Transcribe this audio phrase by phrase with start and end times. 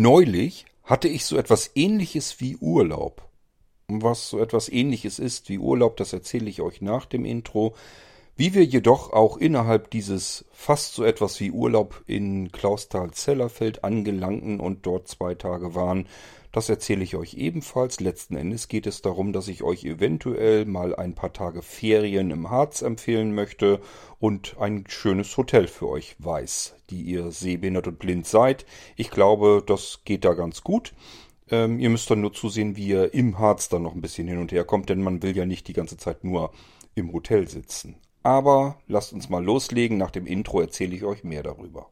[0.00, 3.28] Neulich hatte ich so etwas ähnliches wie Urlaub.
[3.88, 7.74] Was so etwas ähnliches ist wie Urlaub, das erzähle ich euch nach dem Intro.
[8.36, 14.86] Wie wir jedoch auch innerhalb dieses fast so etwas wie Urlaub in Klausthal-Zellerfeld angelangten und
[14.86, 16.06] dort zwei Tage waren,
[16.52, 18.00] das erzähle ich euch ebenfalls.
[18.00, 22.50] Letzten Endes geht es darum, dass ich euch eventuell mal ein paar Tage Ferien im
[22.50, 23.80] Harz empfehlen möchte
[24.18, 28.64] und ein schönes Hotel für euch weiß, die ihr sehbehindert und blind seid.
[28.96, 30.94] Ich glaube, das geht da ganz gut.
[31.50, 34.38] Ähm, ihr müsst dann nur zusehen, wie ihr im Harz dann noch ein bisschen hin
[34.38, 36.52] und her kommt, denn man will ja nicht die ganze Zeit nur
[36.94, 37.96] im Hotel sitzen.
[38.22, 39.96] Aber lasst uns mal loslegen.
[39.96, 41.90] Nach dem Intro erzähle ich euch mehr darüber.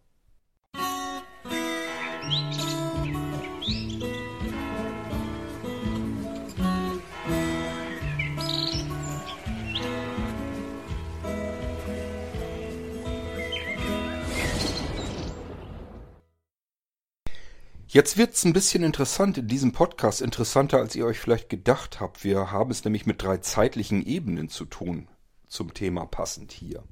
[17.96, 22.24] Jetzt wird's ein bisschen interessant in diesem Podcast, interessanter als ihr euch vielleicht gedacht habt.
[22.24, 25.08] Wir haben es nämlich mit drei zeitlichen Ebenen zu tun,
[25.48, 26.84] zum Thema passend hier.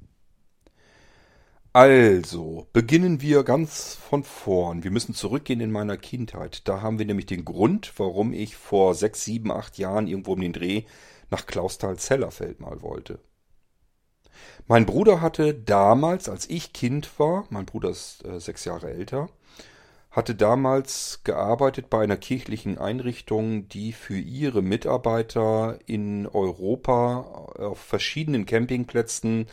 [1.73, 4.83] Also, beginnen wir ganz von vorn.
[4.83, 6.67] Wir müssen zurückgehen in meiner Kindheit.
[6.67, 10.41] Da haben wir nämlich den Grund, warum ich vor sechs, sieben, acht Jahren irgendwo um
[10.41, 10.85] den Dreh
[11.29, 13.19] nach Klausthal-Zellerfeld mal wollte.
[14.65, 19.29] Mein Bruder hatte damals, als ich Kind war, mein Bruder ist äh, sechs Jahre älter,
[20.15, 27.19] hatte damals gearbeitet bei einer kirchlichen Einrichtung, die für ihre Mitarbeiter in Europa
[27.59, 29.47] auf verschiedenen Campingplätzen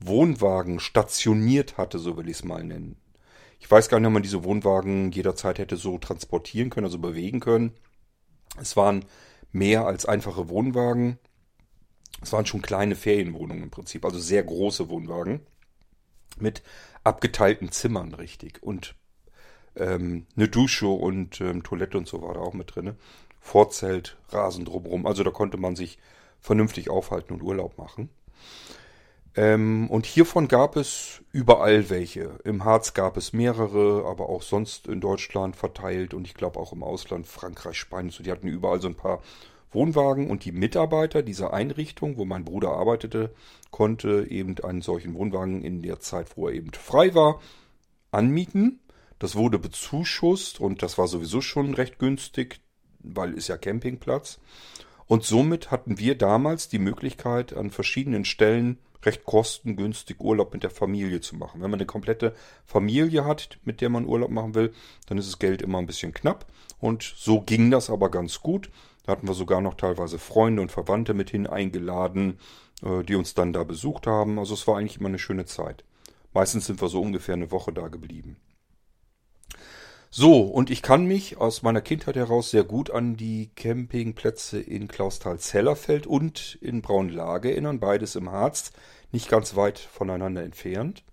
[0.00, 2.96] Wohnwagen stationiert hatte, so will ich es mal nennen.
[3.60, 7.40] Ich weiß gar nicht, ob man diese Wohnwagen jederzeit hätte so transportieren können, also bewegen
[7.40, 7.74] können.
[8.58, 9.04] Es waren
[9.52, 11.18] mehr als einfache Wohnwagen.
[12.22, 15.40] Es waren schon kleine Ferienwohnungen im Prinzip, also sehr große Wohnwagen
[16.38, 16.62] mit
[17.04, 18.94] abgeteilten Zimmern richtig und
[19.76, 22.96] ähm, eine Dusche und ähm, Toilette und so war da auch mit drin.
[23.40, 25.06] Vorzelt, Rasen drumherum.
[25.06, 25.98] Also da konnte man sich
[26.40, 28.08] vernünftig aufhalten und Urlaub machen.
[29.36, 32.38] Ähm, und hiervon gab es überall welche.
[32.44, 36.72] Im Harz gab es mehrere, aber auch sonst in Deutschland verteilt und ich glaube auch
[36.72, 38.10] im Ausland, Frankreich, Spanien.
[38.10, 39.22] So, die hatten überall so ein paar
[39.72, 43.34] Wohnwagen und die Mitarbeiter dieser Einrichtung, wo mein Bruder arbeitete,
[43.70, 47.40] konnte eben einen solchen Wohnwagen in der Zeit, wo er eben frei war,
[48.10, 48.80] anmieten
[49.18, 52.60] das wurde bezuschusst und das war sowieso schon recht günstig,
[53.00, 54.38] weil ist ja Campingplatz.
[55.06, 60.70] Und somit hatten wir damals die Möglichkeit, an verschiedenen Stellen recht kostengünstig Urlaub mit der
[60.70, 61.62] Familie zu machen.
[61.62, 62.34] Wenn man eine komplette
[62.64, 64.72] Familie hat, mit der man Urlaub machen will,
[65.06, 66.46] dann ist das Geld immer ein bisschen knapp.
[66.80, 68.70] Und so ging das aber ganz gut.
[69.04, 72.40] Da hatten wir sogar noch teilweise Freunde und Verwandte mit hin eingeladen,
[72.82, 74.40] äh, die uns dann da besucht haben.
[74.40, 75.84] Also es war eigentlich immer eine schöne Zeit.
[76.34, 78.36] Meistens sind wir so ungefähr eine Woche da geblieben.
[80.18, 84.88] So, und ich kann mich aus meiner Kindheit heraus sehr gut an die Campingplätze in
[84.88, 88.72] Klausthal-Zellerfeld und in Braunlage erinnern, beides im Harz,
[89.12, 91.04] nicht ganz weit voneinander entfernt.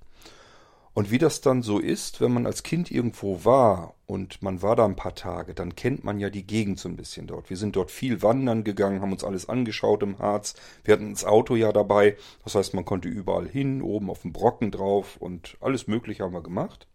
[0.94, 4.78] Und wie das dann so ist, wenn man als Kind irgendwo war und man war
[4.78, 7.50] da ein paar Tage, dann kennt man ja die Gegend so ein bisschen dort.
[7.50, 10.56] Wir sind dort viel wandern gegangen, haben uns alles angeschaut im Harz.
[10.86, 12.16] Wir hatten das Auto ja dabei.
[12.46, 16.32] Das heißt, man konnte überall hin, oben auf dem Brocken drauf und alles Mögliche haben
[16.32, 16.88] wir gemacht.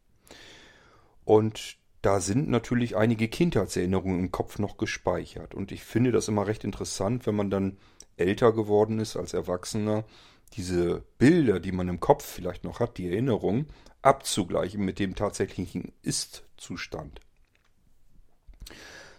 [1.26, 1.76] Und
[2.08, 5.54] da sind natürlich einige Kindheitserinnerungen im Kopf noch gespeichert.
[5.54, 7.76] Und ich finde das immer recht interessant, wenn man dann
[8.16, 10.04] älter geworden ist als Erwachsener,
[10.54, 13.66] diese Bilder, die man im Kopf vielleicht noch hat, die Erinnerungen,
[14.00, 17.20] abzugleichen mit dem tatsächlichen Ist-Zustand.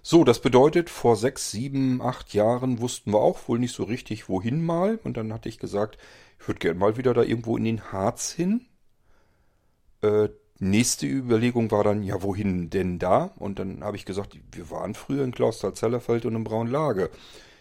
[0.01, 4.29] So, das bedeutet, vor sechs, sieben, acht Jahren wussten wir auch wohl nicht so richtig,
[4.29, 4.99] wohin mal.
[5.03, 5.99] Und dann hatte ich gesagt,
[6.39, 8.65] ich würde gerne mal wieder da irgendwo in den Harz hin.
[10.01, 10.29] Äh,
[10.59, 13.31] Nächste Überlegung war dann, ja, wohin denn da?
[13.37, 17.09] Und dann habe ich gesagt, wir waren früher in Klausthal-Zellerfeld und im Braunlage.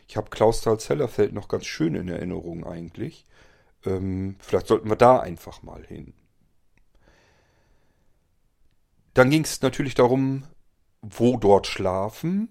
[0.09, 3.25] Ich habe Klausthal-Zellerfeld noch ganz schön in Erinnerung eigentlich.
[3.87, 6.12] Ähm, vielleicht sollten wir da einfach mal hin.
[9.14, 10.44] Dann ging es natürlich darum,
[11.00, 12.50] wo dort schlafen.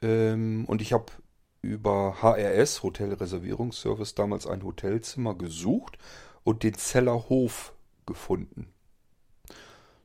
[0.00, 1.12] Ähm, und ich habe
[1.60, 5.98] über HRS, Hotelreservierungsservice, damals ein Hotelzimmer gesucht
[6.42, 7.74] und den Zellerhof
[8.06, 8.72] gefunden.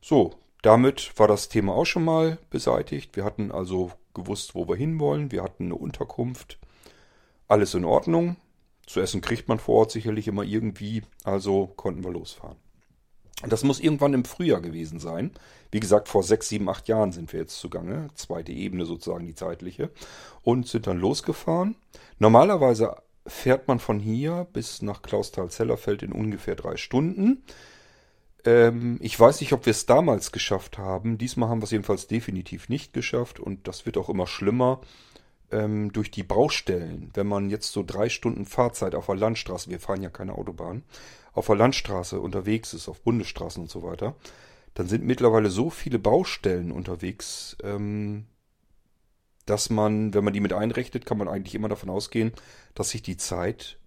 [0.06, 0.34] So,
[0.64, 3.16] damit war das Thema auch schon mal beseitigt.
[3.16, 5.32] Wir hatten also gewusst, wo wir hinwollen.
[5.32, 6.60] Wir hatten eine Unterkunft.
[7.48, 8.36] Alles in Ordnung.
[8.86, 11.04] Zu essen kriegt man vor Ort sicherlich immer irgendwie.
[11.24, 12.58] Also konnten wir losfahren.
[13.48, 15.32] Das muss irgendwann im Frühjahr gewesen sein.
[15.72, 18.10] Wie gesagt, vor sechs, sieben, acht Jahren sind wir jetzt zugange.
[18.16, 19.90] Zweite Ebene sozusagen, die zeitliche.
[20.42, 21.78] Und sind dann losgefahren.
[22.20, 27.46] Normalerweise fährt man von hier bis nach Klausthal-Zellerfeld in ungefähr drei Stunden.
[28.46, 31.18] Ähm, ich weiß nicht, ob wir es damals geschafft haben.
[31.18, 34.82] Diesmal haben wir es jedenfalls definitiv nicht geschafft und das wird auch immer schlimmer
[35.52, 37.12] ähm, durch die Baustellen.
[37.14, 40.84] Wenn man jetzt so drei Stunden Fahrzeit auf der Landstraße, wir fahren ja keine Autobahn,
[41.34, 44.16] auf der Landstraße unterwegs ist, auf Bundesstraßen und so weiter,
[44.74, 48.26] dann sind mittlerweile so viele Baustellen unterwegs, ähm,
[49.46, 52.32] dass man, wenn man die mit einrechnet, kann man eigentlich immer davon ausgehen,
[52.76, 53.78] dass sich die Zeit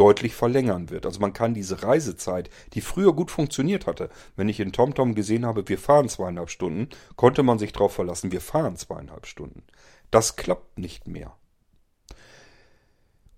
[0.00, 1.04] deutlich verlängern wird.
[1.04, 5.44] Also man kann diese Reisezeit, die früher gut funktioniert hatte, wenn ich in TomTom gesehen
[5.44, 9.62] habe, wir fahren zweieinhalb Stunden, konnte man sich darauf verlassen, wir fahren zweieinhalb Stunden.
[10.10, 11.36] Das klappt nicht mehr.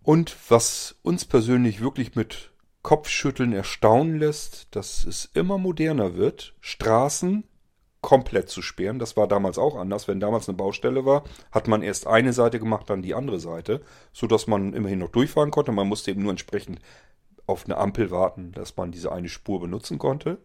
[0.04, 7.42] Und was uns persönlich wirklich mit Kopfschütteln erstaunen lässt, dass es immer moderner wird, Straßen
[8.02, 8.98] komplett zu sperren.
[8.98, 10.08] Das war damals auch anders.
[10.08, 13.80] Wenn damals eine Baustelle war, hat man erst eine Seite gemacht, dann die andere Seite,
[14.12, 15.72] so dass man immerhin noch durchfahren konnte.
[15.72, 16.80] Man musste eben nur entsprechend
[17.46, 20.38] auf eine Ampel warten, dass man diese eine Spur benutzen konnte.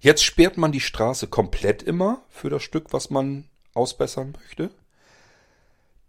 [0.00, 3.44] Jetzt sperrt man die Straße komplett immer für das Stück, was man
[3.74, 4.70] ausbessern möchte.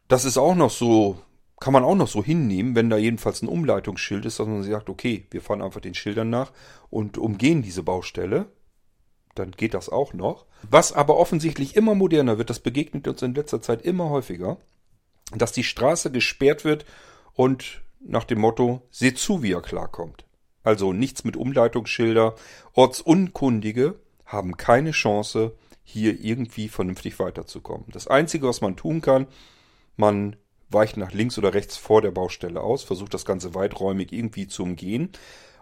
[0.07, 1.19] Das ist auch noch so,
[1.59, 4.89] kann man auch noch so hinnehmen, wenn da jedenfalls ein Umleitungsschild ist, dass man sagt,
[4.89, 6.51] okay, wir fahren einfach den Schildern nach
[6.89, 8.47] und umgehen diese Baustelle
[9.35, 10.45] dann geht das auch noch.
[10.69, 14.57] Was aber offensichtlich immer moderner wird, das begegnet uns in letzter Zeit immer häufiger,
[15.35, 16.85] dass die Straße gesperrt wird
[17.33, 20.25] und nach dem Motto, seht zu, wie er klarkommt.
[20.63, 22.35] Also nichts mit Umleitungsschilder.
[22.73, 23.95] Ortsunkundige
[24.25, 25.53] haben keine Chance,
[25.83, 27.85] hier irgendwie vernünftig weiterzukommen.
[27.91, 29.27] Das Einzige, was man tun kann,
[29.97, 30.35] man
[30.69, 34.63] weicht nach links oder rechts vor der Baustelle aus, versucht das Ganze weiträumig irgendwie zu
[34.63, 35.11] umgehen.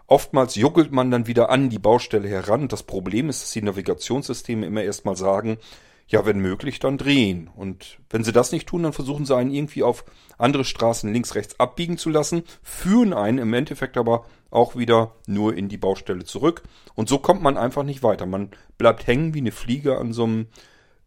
[0.06, 2.68] Oftmals juckelt man dann wieder an die Baustelle heran.
[2.68, 5.58] Das Problem ist, dass die Navigationssysteme immer erstmal sagen,
[6.06, 7.48] ja, wenn möglich, dann drehen.
[7.54, 10.04] Und wenn sie das nicht tun, dann versuchen sie einen irgendwie auf
[10.36, 15.56] andere Straßen links, rechts abbiegen zu lassen, führen einen im Endeffekt aber auch wieder nur
[15.56, 16.62] in die Baustelle zurück.
[16.94, 18.26] Und so kommt man einfach nicht weiter.
[18.26, 20.46] Man bleibt hängen wie eine Fliege an so einem,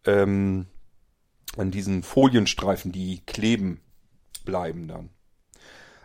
[0.04, 0.66] ähm,
[1.56, 3.80] an diesen Folienstreifen, die kleben
[4.44, 5.10] bleiben dann.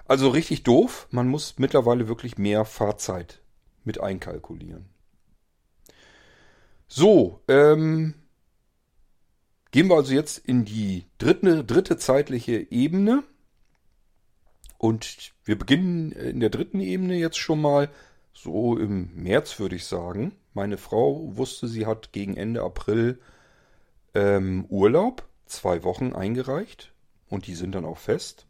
[0.06, 1.08] Also richtig doof.
[1.12, 3.42] Man muss mittlerweile wirklich mehr Fahrzeit
[3.84, 4.86] mit einkalkulieren.
[6.88, 8.14] So, ähm,
[9.72, 13.24] gehen wir also jetzt in die dritte, dritte zeitliche Ebene.
[14.78, 17.90] Und wir beginnen in der dritten Ebene jetzt schon mal
[18.34, 20.34] so im März, würde ich sagen.
[20.54, 23.20] Meine Frau wusste, sie hat gegen Ende April
[24.14, 26.92] ähm, Urlaub, zwei Wochen eingereicht.
[27.30, 28.46] Und die sind dann auch fest.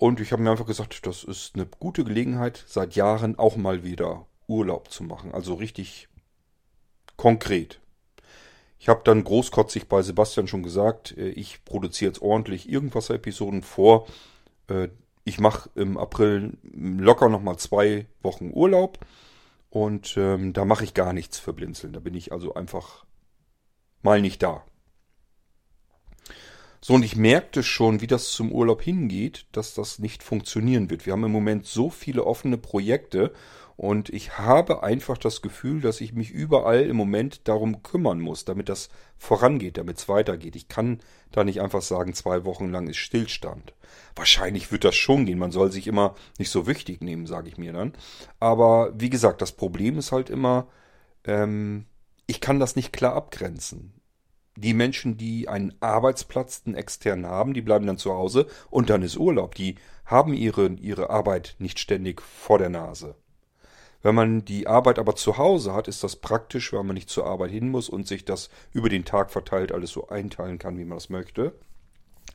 [0.00, 3.84] Und ich habe mir einfach gesagt, das ist eine gute Gelegenheit, seit Jahren auch mal
[3.84, 5.34] wieder Urlaub zu machen.
[5.34, 6.08] Also richtig
[7.18, 7.82] konkret.
[8.78, 14.06] Ich habe dann großkotzig bei Sebastian schon gesagt, äh, ich produziere jetzt ordentlich Irgendwas-Episoden vor.
[14.68, 14.88] Äh,
[15.24, 19.00] ich mache im April locker nochmal zwei Wochen Urlaub.
[19.68, 21.92] Und ähm, da mache ich gar nichts für Blinzeln.
[21.92, 23.04] Da bin ich also einfach
[24.00, 24.64] mal nicht da.
[26.82, 31.04] So, und ich merkte schon, wie das zum Urlaub hingeht, dass das nicht funktionieren wird.
[31.04, 33.34] Wir haben im Moment so viele offene Projekte
[33.76, 38.46] und ich habe einfach das Gefühl, dass ich mich überall im Moment darum kümmern muss,
[38.46, 38.88] damit das
[39.18, 40.56] vorangeht, damit es weitergeht.
[40.56, 41.00] Ich kann
[41.32, 43.74] da nicht einfach sagen, zwei Wochen lang ist Stillstand.
[44.16, 45.38] Wahrscheinlich wird das schon gehen.
[45.38, 47.92] Man soll sich immer nicht so wichtig nehmen, sage ich mir dann.
[48.38, 50.66] Aber wie gesagt, das Problem ist halt immer,
[51.24, 51.84] ähm,
[52.26, 53.99] ich kann das nicht klar abgrenzen
[54.56, 59.02] die Menschen, die einen Arbeitsplatz, einen externen haben, die bleiben dann zu Hause und dann
[59.02, 59.54] ist Urlaub.
[59.54, 63.14] Die haben ihre, ihre Arbeit nicht ständig vor der Nase.
[64.02, 67.26] Wenn man die Arbeit aber zu Hause hat, ist das praktisch, weil man nicht zur
[67.26, 70.84] Arbeit hin muss und sich das über den Tag verteilt alles so einteilen kann, wie
[70.84, 71.52] man das möchte.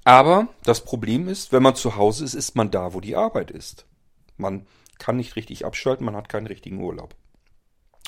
[0.04, 3.50] Aber das Problem ist, wenn man zu Hause ist, ist man da, wo die Arbeit
[3.50, 3.86] ist.
[4.38, 4.68] Man
[5.00, 7.16] kann nicht richtig abschalten, man hat keinen richtigen Urlaub.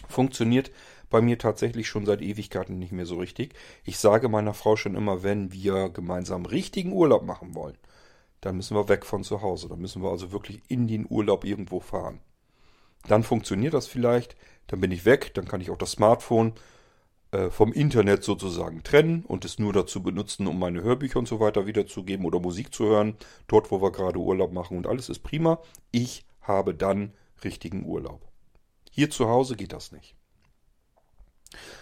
[0.07, 0.71] Funktioniert
[1.09, 3.53] bei mir tatsächlich schon seit Ewigkeiten nicht mehr so richtig.
[3.83, 7.77] Ich sage meiner Frau schon immer, wenn wir gemeinsam richtigen Urlaub machen wollen,
[8.41, 9.69] dann müssen wir weg von zu Hause.
[9.69, 12.19] Dann müssen wir also wirklich in den Urlaub irgendwo fahren.
[13.07, 14.35] Dann funktioniert das vielleicht,
[14.67, 16.53] dann bin ich weg, dann kann ich auch das Smartphone
[17.31, 21.39] äh, vom Internet sozusagen trennen und es nur dazu benutzen, um meine Hörbücher und so
[21.39, 23.15] weiter wiederzugeben oder Musik zu hören,
[23.47, 25.59] dort wo wir gerade Urlaub machen und alles ist prima.
[25.91, 28.21] Ich habe dann richtigen Urlaub.
[28.91, 30.16] Hier zu Hause geht das nicht.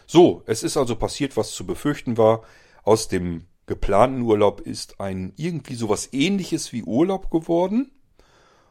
[0.06, 2.44] So, es ist also passiert, was zu befürchten war.
[2.84, 7.92] Aus dem geplanten Urlaub ist ein irgendwie sowas ähnliches wie Urlaub geworden.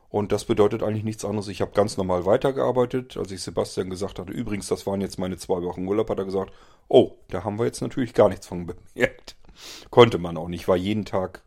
[0.08, 1.48] Und das bedeutet eigentlich nichts anderes.
[1.48, 3.16] Ich habe ganz normal weitergearbeitet.
[3.16, 6.24] Als ich Sebastian gesagt hatte, übrigens, das waren jetzt meine zwei Wochen Urlaub, hat er
[6.24, 6.52] gesagt,
[6.86, 9.36] oh, da haben wir jetzt natürlich gar nichts von bemerkt.
[9.90, 10.68] Konnte man auch nicht.
[10.68, 11.42] War jeden Tag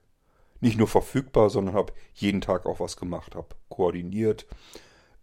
[0.59, 4.45] nicht nur verfügbar, sondern habe jeden Tag auch was gemacht, habe koordiniert,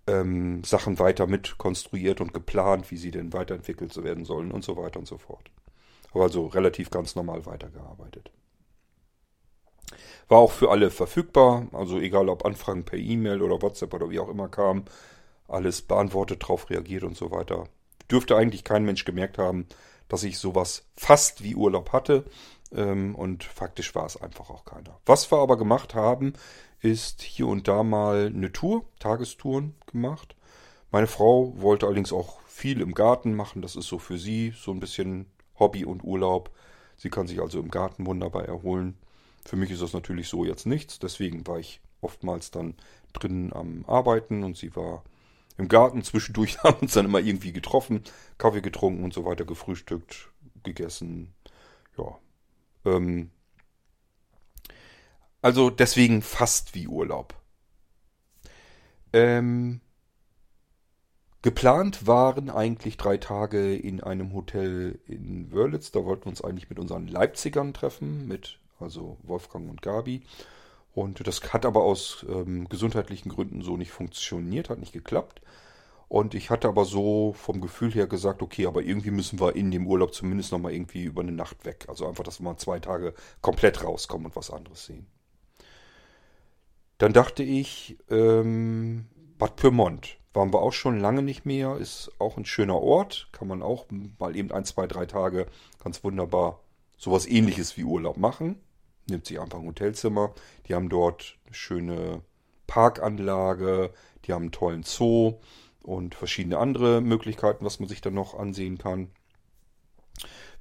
[0.07, 4.77] ähm, Sachen weiter mit konstruiert und geplant, wie sie denn weiterentwickelt werden sollen und so
[4.77, 5.51] weiter und so fort.
[6.13, 8.31] Aber also relativ ganz normal weitergearbeitet.
[10.29, 14.21] War auch für alle verfügbar, also egal ob Anfragen per E-Mail oder WhatsApp oder wie
[14.21, 14.85] auch immer kam,
[15.49, 17.65] alles beantwortet, drauf reagiert und so weiter.
[18.11, 19.67] Dürfte eigentlich kein Mensch gemerkt haben,
[20.09, 22.25] dass ich sowas fast wie Urlaub hatte
[22.75, 24.99] ähm, und faktisch war es einfach auch keiner.
[25.07, 26.35] Was wir aber gemacht haben,
[26.85, 30.37] ist hier und da mal eine Tour, Tagestouren gemacht.
[30.91, 34.71] Meine Frau wollte allerdings auch viel im Garten machen, das ist so für sie so
[34.71, 35.27] ein bisschen
[35.59, 36.51] Hobby und Urlaub.
[36.97, 38.99] Sie kann sich also im Garten wunderbar erholen.
[39.47, 42.75] Für mich ist das natürlich so jetzt nichts, deswegen war ich oftmals dann
[43.15, 45.05] drinnen am Arbeiten und sie war
[45.57, 46.03] im Garten.
[46.03, 48.03] Zwischendurch haben uns dann immer irgendwie getroffen,
[48.37, 50.31] Kaffee getrunken und so weiter, gefrühstückt,
[50.63, 51.33] gegessen.
[51.97, 52.19] Ja.
[52.85, 53.31] Ähm
[55.45, 57.35] also deswegen fast wie Urlaub.
[59.13, 59.83] Ähm
[61.43, 65.91] Geplant waren eigentlich drei Tage in einem Hotel in Wörlitz.
[65.91, 70.23] Da wollten wir uns eigentlich mit unseren Leipzigern treffen, mit also Wolfgang und Gabi.
[70.95, 75.43] Und das hat aber aus ähm, gesundheitlichen Gründen so nicht funktioniert, hat nicht geklappt.
[76.09, 79.71] Und ich hatte aber so vom Gefühl her gesagt, okay, aber irgendwie müssen wir in
[79.71, 81.85] dem Urlaub zumindest nochmal irgendwie über eine Nacht weg.
[81.89, 85.07] Also einfach, dass wir mal zwei Tage komplett rauskommen und was anderes sehen.
[87.05, 89.07] Dann dachte ich, ähm,
[89.39, 90.17] Bad Pyrmont.
[90.33, 93.87] Waren wir auch schon lange nicht mehr, ist auch ein schöner Ort, kann man auch
[94.19, 95.47] mal eben ein, zwei, drei Tage
[95.83, 96.61] ganz wunderbar
[96.97, 98.57] sowas ähnliches wie Urlaub machen
[99.09, 100.33] nimmt sich einfach ein Hotelzimmer.
[100.67, 102.23] Die haben dort eine schöne
[102.67, 103.93] Parkanlage,
[104.25, 105.35] die haben einen tollen Zoo
[105.83, 109.11] und verschiedene andere Möglichkeiten, was man sich dann noch ansehen kann.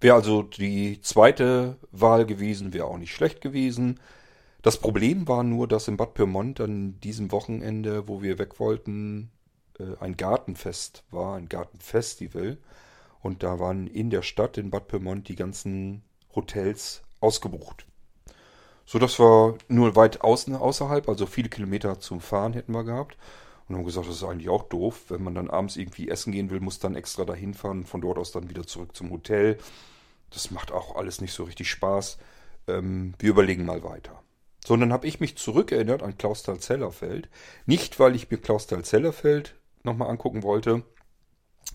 [0.01, 3.99] Wäre also die zweite Wahl gewesen, wäre auch nicht schlecht gewesen.
[4.63, 9.29] Das Problem war nur, dass in Bad Pyrmont an diesem Wochenende, wo wir weg wollten,
[9.77, 12.57] äh, ein Gartenfest war, ein Gartenfestival.
[13.21, 16.01] Und da waren in der Stadt in Bad Pyrmont die ganzen
[16.33, 17.85] Hotels ausgebucht.
[18.85, 23.17] So dass wir nur weit außen, außerhalb, also viele Kilometer zum Fahren hätten wir gehabt.
[23.67, 25.05] Und haben gesagt, das ist eigentlich auch doof.
[25.09, 28.17] Wenn man dann abends irgendwie essen gehen will, muss dann extra dahin fahren, von dort
[28.17, 29.57] aus dann wieder zurück zum Hotel.
[30.29, 32.17] Das macht auch alles nicht so richtig Spaß.
[32.69, 34.23] Ähm, wir überlegen mal weiter.
[34.65, 37.29] So, und dann habe ich mich zurückerinnert an Klausthal-Zellerfeld.
[37.65, 40.83] Nicht, weil ich mir Klausthal-Zellerfeld nochmal angucken wollte.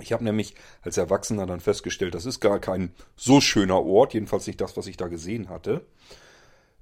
[0.01, 4.47] Ich habe nämlich als Erwachsener dann festgestellt, das ist gar kein so schöner Ort, jedenfalls
[4.47, 5.85] nicht das, was ich da gesehen hatte.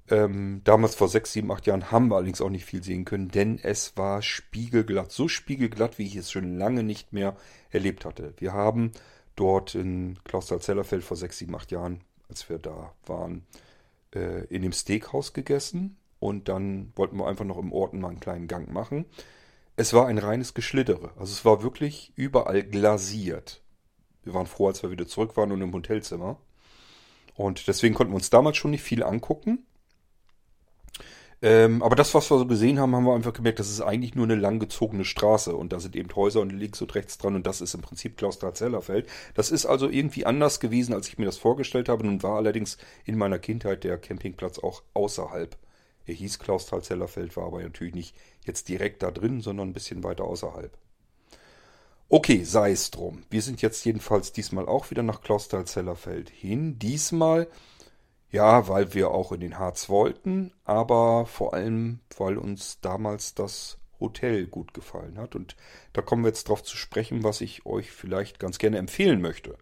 [0.09, 3.27] Ähm, damals vor sechs, sieben, acht Jahren haben wir allerdings auch nicht viel sehen können,
[3.27, 5.11] denn es war spiegelglatt.
[5.11, 7.35] So spiegelglatt, wie ich es schon lange nicht mehr
[7.71, 8.33] erlebt hatte.
[8.37, 8.91] Wir haben
[9.35, 13.45] dort in Klausthal-Zellerfeld vor sechs, sieben, acht Jahren, als wir da waren,
[14.15, 15.96] äh, in dem Steakhouse gegessen.
[16.19, 19.05] Und dann wollten wir einfach noch im Ort mal einen kleinen Gang machen.
[19.75, 21.11] Es war ein reines Geschlittere.
[21.17, 23.61] Also es war wirklich überall glasiert.
[24.23, 26.37] Wir waren froh, als wir wieder zurück waren und im Hotelzimmer.
[27.35, 29.65] Und deswegen konnten wir uns damals schon nicht viel angucken.
[31.43, 34.15] Ähm, aber das, was wir so gesehen haben, haben wir einfach gemerkt, das ist eigentlich
[34.15, 37.45] nur eine langgezogene Straße und da sind eben Häuser und links und rechts dran und
[37.45, 39.07] das ist im Prinzip Klausthal-Zellerfeld.
[39.35, 42.07] Das ist also irgendwie anders gewesen, als ich mir das vorgestellt habe.
[42.07, 45.55] Nun war allerdings in meiner Kindheit der Campingplatz auch außerhalb.
[46.07, 50.23] Er hieß Klausthal-Zellerfeld, war aber natürlich nicht jetzt direkt da drin, sondern ein bisschen weiter
[50.23, 50.75] außerhalb.
[52.09, 53.23] Okay, sei es drum.
[53.29, 56.79] Wir sind jetzt jedenfalls diesmal auch wieder nach Klausthal-Zellerfeld hin.
[56.79, 57.47] Diesmal
[58.31, 63.77] ja, weil wir auch in den Harz wollten, aber vor allem, weil uns damals das
[63.99, 65.35] Hotel gut gefallen hat.
[65.35, 65.55] Und
[65.93, 69.57] da kommen wir jetzt drauf zu sprechen, was ich euch vielleicht ganz gerne empfehlen möchte.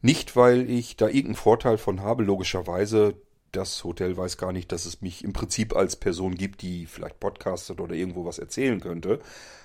[0.00, 3.14] Nicht, weil ich da irgendeinen Vorteil von habe, logischerweise.
[3.52, 7.20] Das Hotel weiß gar nicht, dass es mich im Prinzip als Person gibt, die vielleicht
[7.20, 9.20] podcastet oder irgendwo was erzählen könnte.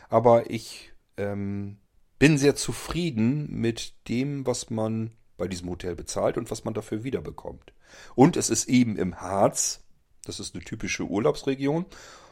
[0.10, 1.78] Aber ich ähm,
[2.20, 7.04] bin sehr zufrieden mit dem, was man bei diesem Hotel bezahlt und was man dafür
[7.04, 7.74] wiederbekommt.
[8.16, 9.84] Und es ist eben im Harz,
[10.26, 11.86] das ist eine typische Urlaubsregion.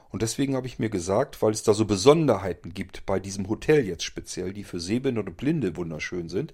[0.09, 3.85] Und deswegen habe ich mir gesagt, weil es da so Besonderheiten gibt bei diesem Hotel
[3.85, 6.53] jetzt speziell, die für Sehbehinderte und Blinde wunderschön sind,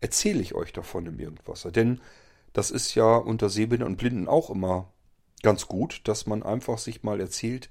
[0.00, 1.70] erzähle ich euch davon im Irgendwasser.
[1.70, 2.00] Denn
[2.52, 4.92] das ist ja unter Sehbehinderten und Blinden auch immer
[5.42, 7.68] ganz gut, dass man einfach sich mal erzählt,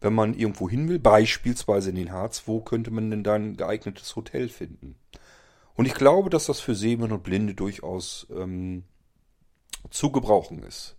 [0.00, 3.56] wenn man irgendwo hin will, beispielsweise in den Harz, wo könnte man denn da ein
[3.56, 4.96] geeignetes Hotel finden?
[5.74, 8.84] Und ich glaube, dass das für Sehende und Blinde durchaus ähm,
[9.90, 10.96] zu gebrauchen ist.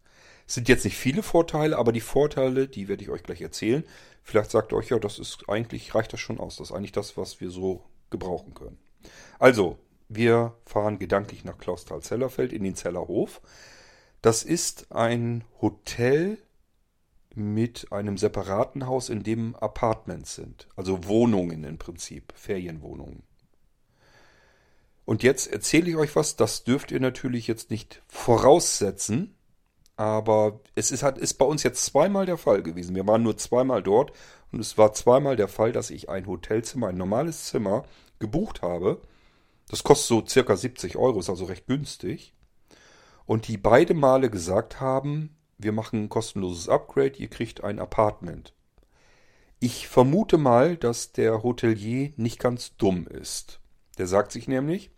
[0.47, 3.83] Es sind jetzt nicht viele Vorteile, aber die Vorteile, die werde ich euch gleich erzählen.
[4.23, 6.57] Vielleicht sagt ihr euch ja, das ist eigentlich, reicht das schon aus.
[6.57, 8.77] Das ist eigentlich das, was wir so gebrauchen können.
[9.39, 9.77] Also,
[10.09, 13.41] wir fahren gedanklich nach Klausthal-Zellerfeld in den Zellerhof.
[14.21, 16.37] Das ist ein Hotel
[17.35, 20.67] mit einem separaten Haus, in dem Apartments sind.
[20.75, 23.23] Also Wohnungen im Prinzip, Ferienwohnungen.
[25.05, 29.35] Und jetzt erzähle ich euch was, das dürft ihr natürlich jetzt nicht voraussetzen,
[29.95, 32.95] aber es ist, ist bei uns jetzt zweimal der Fall gewesen.
[32.95, 34.11] Wir waren nur zweimal dort
[34.51, 37.85] und es war zweimal der Fall, dass ich ein Hotelzimmer, ein normales Zimmer
[38.19, 39.01] gebucht habe.
[39.69, 42.33] Das kostet so circa 70 Euro, ist also recht günstig.
[43.25, 48.53] Und die beide Male gesagt haben, wir machen ein kostenloses Upgrade, ihr kriegt ein Apartment.
[49.59, 53.59] Ich vermute mal, dass der Hotelier nicht ganz dumm ist.
[53.97, 54.91] Der sagt sich nämlich,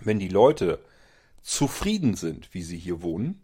[0.00, 0.80] wenn die Leute
[1.42, 3.42] zufrieden sind, wie sie hier wohnen,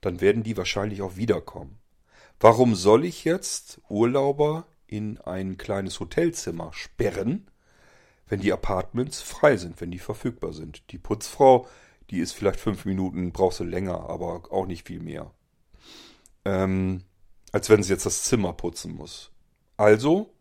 [0.00, 1.78] dann werden die wahrscheinlich auch wiederkommen.
[2.40, 7.50] Warum soll ich jetzt Urlauber in ein kleines Hotelzimmer sperren,
[8.28, 10.90] wenn die Apartments frei sind, wenn die verfügbar sind?
[10.90, 11.66] Die Putzfrau,
[12.10, 15.30] die ist vielleicht fünf Minuten, brauchst du länger, aber auch nicht viel mehr.
[16.44, 17.02] Ähm,
[17.52, 19.30] als wenn sie jetzt das Zimmer putzen muss.
[19.76, 20.32] Also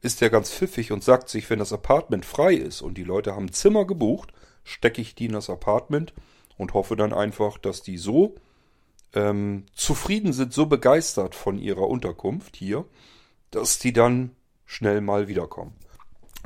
[0.00, 3.34] ist er ganz pfiffig und sagt sich, wenn das Apartment frei ist und die Leute
[3.34, 4.32] haben Zimmer gebucht,
[4.64, 6.12] stecke ich die in das Apartment
[6.56, 8.34] und hoffe dann einfach, dass die so
[9.14, 12.84] ähm, zufrieden sind, so begeistert von ihrer Unterkunft hier,
[13.50, 15.74] dass die dann schnell mal wiederkommen.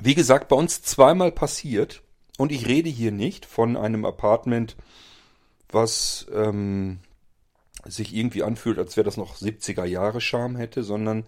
[0.03, 2.03] Wie gesagt, bei uns zweimal passiert
[2.39, 4.77] und ich rede hier nicht von einem Apartment,
[5.71, 7.01] was ähm,
[7.85, 11.25] sich irgendwie anfühlt, als wäre das noch 70er Jahre Charme hätte, sondern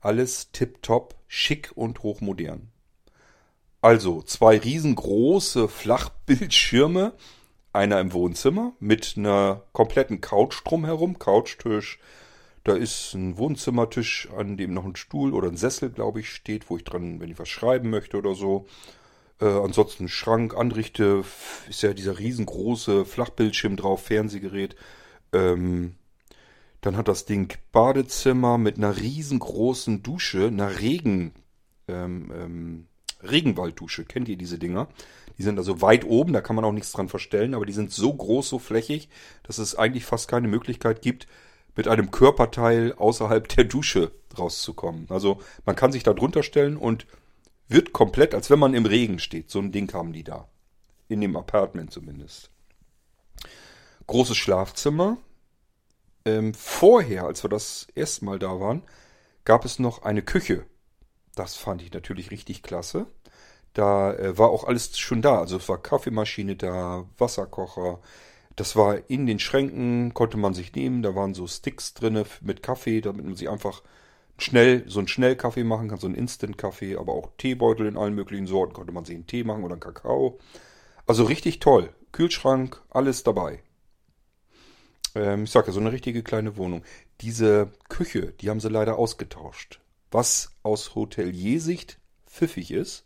[0.00, 2.70] alles tipptopp, schick und hochmodern.
[3.80, 7.12] Also zwei riesengroße Flachbildschirme
[7.72, 11.98] einer im Wohnzimmer mit einer kompletten Couch drumherum, Couchtisch.
[12.66, 16.68] Da ist ein Wohnzimmertisch, an dem noch ein Stuhl oder ein Sessel, glaube ich, steht,
[16.68, 18.66] wo ich dran, wenn ich was schreiben möchte oder so.
[19.40, 21.22] Äh, ansonsten Schrank, Anrichte,
[21.70, 24.74] ist ja dieser riesengroße Flachbildschirm drauf, Fernsehgerät.
[25.32, 25.94] Ähm,
[26.80, 31.34] dann hat das Ding Badezimmer mit einer riesengroßen Dusche, einer Regen,
[31.86, 32.86] ähm, ähm,
[33.22, 34.06] Regenwalddusche.
[34.06, 34.88] Kennt ihr diese Dinger?
[35.38, 37.92] Die sind also weit oben, da kann man auch nichts dran verstellen, aber die sind
[37.92, 39.08] so groß, so flächig,
[39.44, 41.28] dass es eigentlich fast keine Möglichkeit gibt,
[41.76, 45.06] mit einem Körperteil außerhalb der Dusche rauszukommen.
[45.10, 47.06] Also man kann sich da drunter stellen und
[47.68, 49.50] wird komplett, als wenn man im Regen steht.
[49.50, 50.48] So ein Ding haben die da.
[51.08, 52.50] In dem Apartment zumindest.
[54.06, 55.18] Großes Schlafzimmer.
[56.24, 58.82] Ähm, vorher, als wir das erste Mal da waren,
[59.44, 60.64] gab es noch eine Küche.
[61.34, 63.06] Das fand ich natürlich richtig klasse.
[63.74, 65.38] Da äh, war auch alles schon da.
[65.38, 68.00] Also es war Kaffeemaschine da, Wasserkocher.
[68.56, 71.02] Das war in den Schränken, konnte man sich nehmen.
[71.02, 73.82] Da waren so Sticks drinne mit Kaffee, damit man sich einfach
[74.38, 78.46] schnell so einen Schnellkaffee machen kann, so einen Instant-Kaffee, aber auch Teebeutel in allen möglichen
[78.46, 80.38] Sorten konnte man sich einen Tee machen oder einen Kakao.
[81.06, 81.90] Also richtig toll.
[82.12, 83.62] Kühlschrank, alles dabei.
[85.14, 86.82] Ähm, ich sage ja, so eine richtige kleine Wohnung.
[87.20, 89.80] Diese Küche, die haben sie leider ausgetauscht.
[90.10, 93.04] Was aus Hoteliersicht pfiffig ist,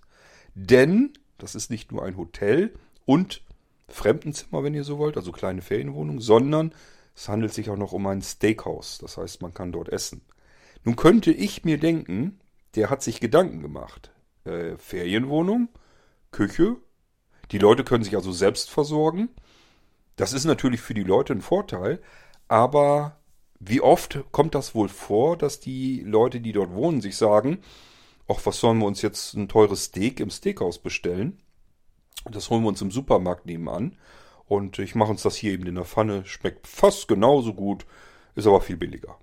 [0.55, 3.43] denn das ist nicht nur ein Hotel und
[3.92, 6.74] Fremdenzimmer, wenn ihr so wollt, also kleine Ferienwohnung, sondern
[7.14, 8.98] es handelt sich auch noch um ein Steakhouse.
[8.98, 10.22] Das heißt, man kann dort essen.
[10.85, 12.40] Nun könnte ich mir denken,
[12.74, 14.12] der hat sich Gedanken gemacht.
[14.44, 15.68] Äh, Ferienwohnung,
[16.31, 16.76] Küche,
[17.50, 19.29] die Leute können sich also selbst versorgen.
[20.16, 22.00] Das ist natürlich für die Leute ein Vorteil,
[22.48, 23.20] aber
[23.59, 27.59] wie oft kommt das wohl vor, dass die Leute, die dort wohnen, sich sagen,
[28.26, 31.42] ach, was sollen wir uns jetzt ein teures Steak im Steakhouse bestellen?
[32.25, 33.97] Das holen wir uns im Supermarkt nebenan.
[34.47, 36.27] Und ich mache uns das hier eben in der Pfanne.
[36.27, 37.87] Schmeckt fast genauso gut,
[38.35, 39.17] ist aber viel billiger.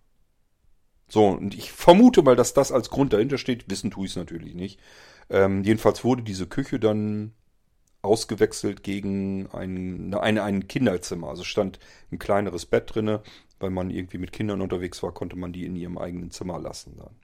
[1.10, 3.70] So, und ich vermute mal, dass das als Grund dahinter steht.
[3.70, 4.80] Wissen tue ich es natürlich nicht.
[5.30, 7.34] Ähm, jedenfalls wurde diese Küche dann
[8.02, 11.30] ausgewechselt gegen ein, ein, ein Kinderzimmer.
[11.30, 11.80] Also stand
[12.12, 13.22] ein kleineres Bett drinne.
[13.60, 16.96] Weil man irgendwie mit Kindern unterwegs war, konnte man die in ihrem eigenen Zimmer lassen
[16.98, 17.16] dann.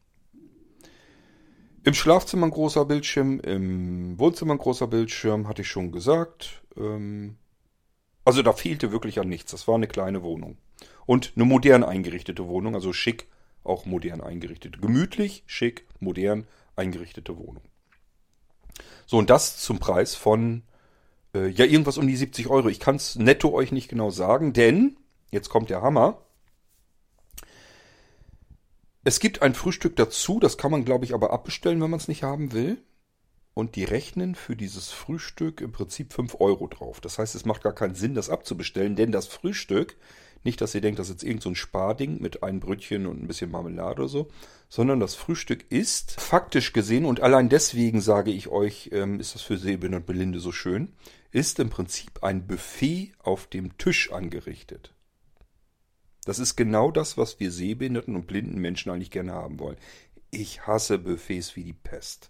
[1.86, 6.64] Im Schlafzimmer ein großer Bildschirm, im Wohnzimmer ein großer Bildschirm, hatte ich schon gesagt.
[6.78, 7.36] Ähm,
[8.24, 9.52] also da fehlte wirklich an nichts.
[9.52, 10.58] Das war eine kleine Wohnung.
[11.06, 13.28] Und eine modern eingerichtete Wohnung, also schick,
[13.66, 14.82] auch modern eingerichtet.
[14.82, 17.64] Gemütlich, schick, modern eingerichtete Wohnung.
[19.06, 20.64] So, und das zum Preis von,
[21.36, 22.70] äh, ja, irgendwas um die 70 Euro.
[22.70, 24.98] Ich kann es netto euch nicht genau sagen, denn,
[25.32, 26.22] jetzt kommt der Hammer,
[29.04, 32.08] es gibt ein Frühstück dazu, das kann man, glaube ich, aber abbestellen, wenn man es
[32.08, 32.82] nicht haben will.
[33.56, 37.02] Und die rechnen für dieses Frühstück im Prinzip 5 Euro drauf.
[37.02, 39.96] Das heißt, es macht gar keinen Sinn, das abzubestellen, denn das Frühstück,
[40.44, 43.22] nicht, dass ihr denkt, das ist jetzt irgend so ein Sparding mit einem Brötchen und
[43.22, 44.28] ein bisschen Marmelade oder so,
[44.70, 49.44] sondern das Frühstück ist faktisch gesehen, und allein deswegen sage ich euch, ähm, ist das
[49.44, 50.94] für Sebin und Belinde so schön,
[51.32, 54.94] ist im Prinzip ein Buffet auf dem Tisch angerichtet.
[56.26, 59.78] Das ist genau das, was wir sehbehinderten und blinden Menschen eigentlich gerne haben wollen.
[60.32, 62.30] Ich hasse Buffets wie die Pest.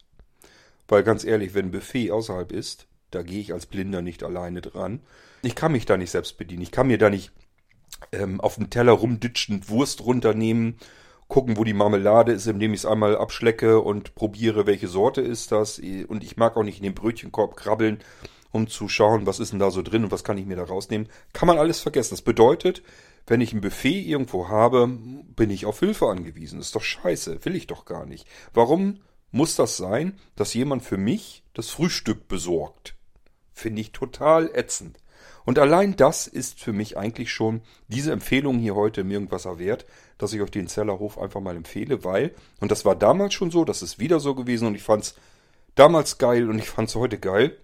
[0.88, 4.62] Weil ganz ehrlich, wenn ein Buffet außerhalb ist, da gehe ich als Blinder nicht alleine
[4.62, 5.02] dran.
[5.44, 6.64] Ich kann mich da nicht selbst bedienen.
[6.64, 7.32] Ich kann mir da nicht
[8.12, 10.78] ähm, auf dem Teller rumditschend Wurst runternehmen,
[11.28, 15.52] gucken, wo die Marmelade ist, indem ich es einmal abschlecke und probiere, welche Sorte ist
[15.52, 15.80] das.
[15.80, 18.00] Und ich mag auch nicht in den Brötchenkorb krabbeln,
[18.52, 20.64] um zu schauen, was ist denn da so drin und was kann ich mir da
[20.64, 21.08] rausnehmen.
[21.32, 22.14] Kann man alles vergessen.
[22.14, 22.84] Das bedeutet,
[23.26, 26.60] wenn ich ein Buffet irgendwo habe, bin ich auf Hilfe angewiesen.
[26.60, 27.46] Das ist doch scheiße.
[27.46, 28.28] Will ich doch gar nicht.
[28.54, 29.00] Warum
[29.32, 32.96] muss das sein, dass jemand für mich das Frühstück besorgt?
[33.54, 34.98] Finde ich total ätzend.
[35.46, 39.86] Und allein das ist für mich eigentlich schon diese Empfehlung hier heute im Irgendwasser wert,
[40.18, 43.66] dass ich euch den Zellerhof einfach mal empfehle, weil, und das war damals schon so,
[43.66, 45.16] das ist wieder so gewesen und ich fand's
[45.76, 47.58] damals geil und ich fand's heute geil,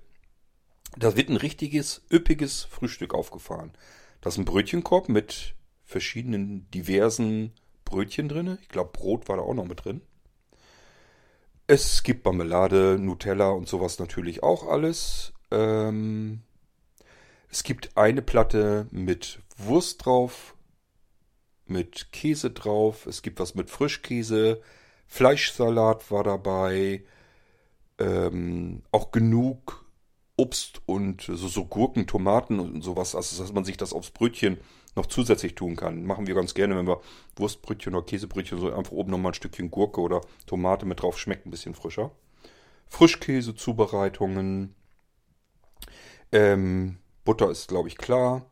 [0.97, 3.71] da wird ein richtiges, üppiges Frühstück aufgefahren.
[4.21, 7.53] Da ist ein Brötchenkorb mit verschiedenen diversen
[7.85, 8.57] Brötchen drin.
[8.61, 10.01] Ich glaube, Brot war da auch noch mit drin.
[11.67, 15.33] Es gibt Marmelade, Nutella und sowas natürlich auch alles.
[15.51, 16.41] Ähm,
[17.49, 20.55] es gibt eine Platte mit Wurst drauf,
[21.65, 23.05] mit Käse drauf.
[23.05, 24.61] Es gibt was mit Frischkäse.
[25.07, 27.03] Fleischsalat war dabei.
[27.97, 29.85] Ähm, auch genug
[30.39, 33.13] Obst und so, so Gurken, Tomaten und sowas.
[33.13, 34.57] Also, dass man sich das aufs Brötchen
[34.95, 36.05] noch zusätzlich tun kann.
[36.05, 37.01] Machen wir ganz gerne, wenn wir
[37.35, 41.19] Wurstbrötchen oder Käsebrötchen so einfach oben nochmal ein Stückchen Gurke oder Tomate mit drauf.
[41.19, 42.11] Schmeckt ein bisschen frischer.
[42.87, 44.75] Frischkäse-Zubereitungen.
[46.31, 48.45] Ähm, Butter ist, glaube ich, klar.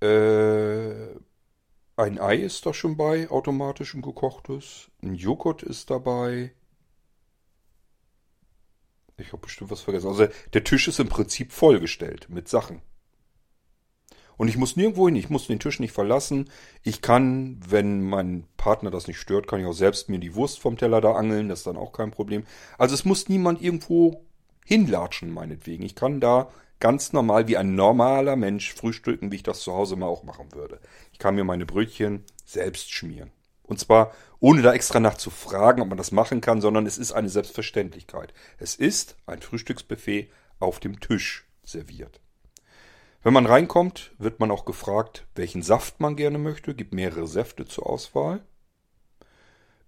[0.00, 1.14] Äh,
[1.96, 4.90] ein Ei ist da schon bei, automatisch ein gekochtes.
[5.02, 6.52] Ein Joghurt ist dabei.
[9.16, 10.08] Ich habe bestimmt was vergessen.
[10.08, 12.82] Also der Tisch ist im Prinzip vollgestellt mit Sachen.
[14.36, 16.50] Und ich muss nirgendwo hin, ich muss den Tisch nicht verlassen.
[16.82, 20.58] Ich kann, wenn mein Partner das nicht stört, kann ich auch selbst mir die Wurst
[20.58, 22.44] vom Teller da angeln, das ist dann auch kein Problem.
[22.76, 24.24] Also es muss niemand irgendwo
[24.64, 25.84] hinlatschen, meinetwegen.
[25.84, 26.50] Ich kann da
[26.80, 30.52] ganz normal wie ein normaler Mensch frühstücken, wie ich das zu Hause mal auch machen
[30.52, 30.80] würde.
[31.12, 33.30] Ich kann mir meine Brötchen selbst schmieren.
[33.64, 36.98] Und zwar ohne da extra nach zu fragen, ob man das machen kann, sondern es
[36.98, 38.34] ist eine Selbstverständlichkeit.
[38.58, 42.20] Es ist ein Frühstücksbuffet auf dem Tisch serviert.
[43.22, 46.74] Wenn man reinkommt, wird man auch gefragt, welchen Saft man gerne möchte.
[46.74, 48.44] Gibt mehrere Säfte zur Auswahl.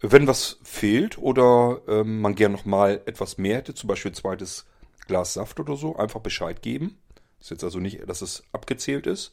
[0.01, 4.15] Wenn was fehlt oder ähm, man gerne noch mal etwas mehr hätte, zum Beispiel ein
[4.15, 4.67] zweites
[5.07, 6.99] Glas Saft oder so, einfach Bescheid geben.
[7.39, 9.33] Ist jetzt also nicht, dass es abgezählt ist.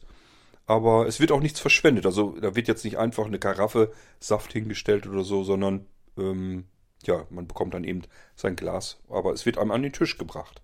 [0.66, 2.06] Aber es wird auch nichts verschwendet.
[2.06, 6.64] Also da wird jetzt nicht einfach eine Karaffe Saft hingestellt oder so, sondern ähm,
[7.04, 8.02] ja, man bekommt dann eben
[8.34, 8.98] sein Glas.
[9.08, 10.62] Aber es wird einem an den Tisch gebracht.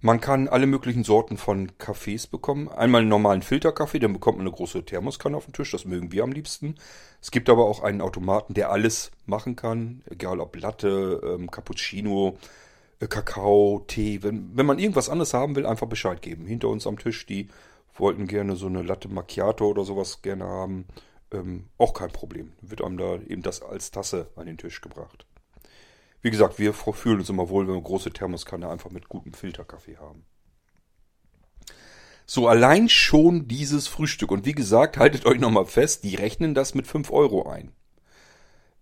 [0.00, 2.68] Man kann alle möglichen Sorten von Kaffees bekommen.
[2.68, 6.12] Einmal einen normalen Filterkaffee, dann bekommt man eine große Thermoskanne auf den Tisch, das mögen
[6.12, 6.76] wir am liebsten.
[7.20, 12.38] Es gibt aber auch einen Automaten, der alles machen kann, egal ob Latte, ähm, Cappuccino,
[13.00, 14.22] äh, Kakao, Tee.
[14.22, 16.46] Wenn, wenn man irgendwas anderes haben will, einfach Bescheid geben.
[16.46, 17.48] Hinter uns am Tisch, die
[18.00, 20.86] wollten gerne so eine Latte Macchiato oder sowas gerne haben.
[21.32, 22.52] Ähm, auch kein Problem.
[22.60, 25.26] Wird einem da eben das als Tasse an den Tisch gebracht.
[26.20, 29.98] Wie gesagt, wir fühlen uns immer wohl, wenn wir große Thermoskanne einfach mit gutem Filterkaffee
[29.98, 30.24] haben.
[32.26, 34.30] So, allein schon dieses Frühstück.
[34.30, 37.72] Und wie gesagt, haltet euch nochmal fest, die rechnen das mit 5 Euro ein.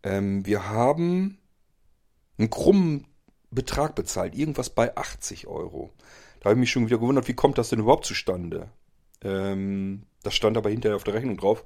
[0.03, 1.39] Ähm, wir haben
[2.39, 3.07] einen krummen
[3.51, 5.93] Betrag bezahlt, irgendwas bei 80 Euro.
[6.41, 8.71] Da habe ich mich schon wieder gewundert, wie kommt das denn überhaupt zustande?
[9.23, 11.65] Ähm, das stand aber hinterher auf der Rechnung drauf.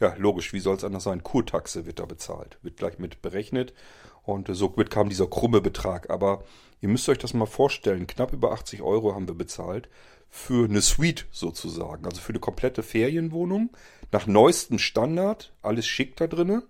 [0.00, 1.22] Ja, logisch, wie soll es anders sein?
[1.22, 3.74] Kurtaxe wird da bezahlt, wird gleich mit berechnet
[4.22, 6.10] und somit kam dieser krumme Betrag.
[6.10, 6.44] Aber
[6.80, 9.88] ihr müsst euch das mal vorstellen, knapp über 80 Euro haben wir bezahlt
[10.30, 13.70] für eine Suite sozusagen, also für eine komplette Ferienwohnung
[14.12, 16.62] nach neuestem Standard, alles schick da drinne.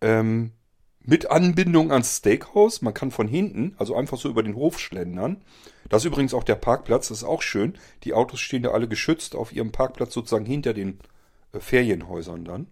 [0.00, 0.52] Ähm,
[1.08, 2.82] mit Anbindung ans Steakhouse.
[2.82, 5.42] Man kann von hinten, also einfach so über den Hof schlendern.
[5.88, 7.78] Das ist übrigens auch der Parkplatz, das ist auch schön.
[8.04, 10.98] Die Autos stehen da alle geschützt auf ihrem Parkplatz sozusagen hinter den
[11.52, 12.66] äh, Ferienhäusern dann.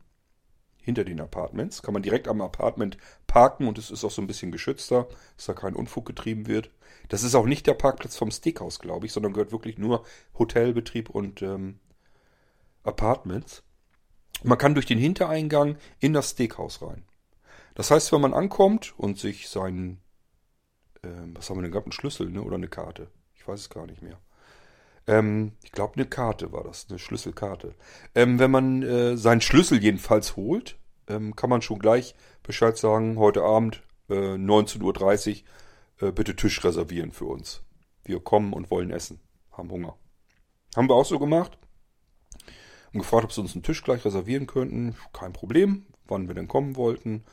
[0.80, 1.82] Hinter den Apartments.
[1.82, 5.46] Kann man direkt am Apartment parken und es ist auch so ein bisschen geschützter, dass
[5.46, 6.70] da kein Unfug getrieben wird.
[7.08, 10.04] Das ist auch nicht der Parkplatz vom Steakhouse, glaube ich, sondern gehört wirklich nur
[10.38, 11.80] Hotelbetrieb und ähm,
[12.84, 13.64] Apartments.
[14.42, 17.04] Man kann durch den Hintereingang in das Steakhouse rein.
[17.74, 20.00] Das heißt, wenn man ankommt und sich seinen,
[21.02, 22.42] äh, was haben wir denn gehabt, einen Schlüssel ne?
[22.42, 23.08] oder eine Karte?
[23.34, 24.18] Ich weiß es gar nicht mehr.
[25.06, 27.74] Ähm, ich glaube, eine Karte war das, eine Schlüsselkarte.
[28.14, 30.76] Ähm, wenn man äh, seinen Schlüssel jedenfalls holt,
[31.08, 35.42] ähm, kann man schon gleich Bescheid sagen, heute Abend äh, 19.30
[36.00, 37.62] Uhr, äh, bitte Tisch reservieren für uns.
[38.04, 39.20] Wir kommen und wollen essen,
[39.52, 39.96] haben Hunger.
[40.76, 41.58] Haben wir auch so gemacht.
[42.92, 44.96] und gefragt, ob sie uns einen Tisch gleich reservieren könnten.
[45.12, 47.24] Kein Problem, wann wir denn kommen wollten.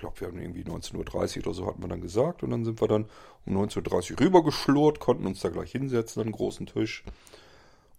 [0.00, 2.42] Ich glaube, wir haben irgendwie 19.30 Uhr oder so hatten wir dann gesagt.
[2.42, 3.04] Und dann sind wir dann
[3.44, 7.04] um 19.30 Uhr rübergeschlurrt, konnten uns da gleich hinsetzen an einen großen Tisch.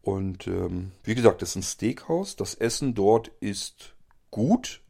[0.01, 2.35] Und ähm, wie gesagt, das ist ein Steakhouse.
[2.37, 3.93] Das Essen dort ist
[4.31, 4.81] gut.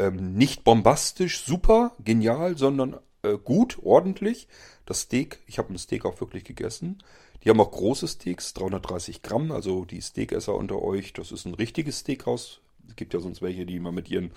[0.00, 4.48] Ähm, nicht bombastisch, super, genial, sondern äh, gut, ordentlich.
[4.86, 6.98] Das Steak, ich habe ein Steak auch wirklich gegessen.
[7.44, 9.52] Die haben auch große Steaks, 330 Gramm.
[9.52, 12.60] Also die Steakesser unter euch, das ist ein richtiges Steakhouse.
[12.88, 14.32] Es gibt ja sonst welche, die immer mit ihren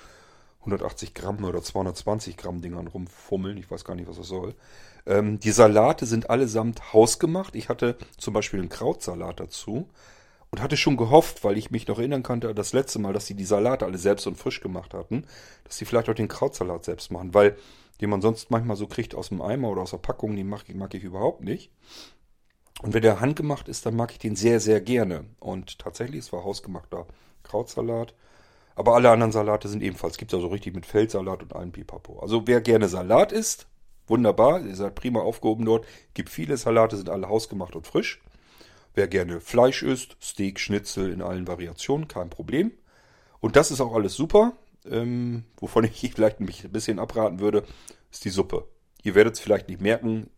[0.62, 3.58] 180 Gramm oder 220 Gramm Dingern rumfummeln.
[3.58, 4.56] Ich weiß gar nicht, was das soll.
[5.06, 7.56] Ähm, die Salate sind allesamt hausgemacht.
[7.56, 9.89] Ich hatte zum Beispiel einen Krautsalat dazu
[10.52, 13.36] und hatte schon gehofft, weil ich mich noch erinnern konnte, das letzte Mal, dass sie
[13.36, 15.26] die Salate alle selbst und frisch gemacht hatten,
[15.63, 17.58] dass sie vielleicht auch den Krautsalat selbst machen, weil
[18.02, 20.63] den man sonst manchmal so kriegt aus dem Eimer oder aus der Packung, den mag
[20.67, 21.71] ich, mag ich überhaupt nicht.
[22.82, 25.26] Und wenn der handgemacht ist, dann mag ich den sehr, sehr gerne.
[25.39, 27.06] Und tatsächlich, es war hausgemachter
[27.43, 28.15] Krautsalat.
[28.81, 30.13] Aber alle anderen Salate sind ebenfalls.
[30.13, 32.17] Es gibt also richtig mit Feldsalat und allem Pipapo.
[32.17, 33.67] Also wer gerne Salat isst,
[34.07, 34.59] wunderbar.
[34.59, 35.85] Ihr seid prima aufgehoben dort.
[36.15, 38.23] Gibt viele Salate, sind alle hausgemacht und frisch.
[38.95, 42.71] Wer gerne Fleisch isst, Steak, Schnitzel in allen Variationen, kein Problem.
[43.39, 44.53] Und das ist auch alles super.
[44.89, 47.63] Ähm, wovon ich vielleicht ein bisschen abraten würde,
[48.11, 48.67] ist die Suppe.
[49.03, 50.31] Ihr werdet es vielleicht nicht merken.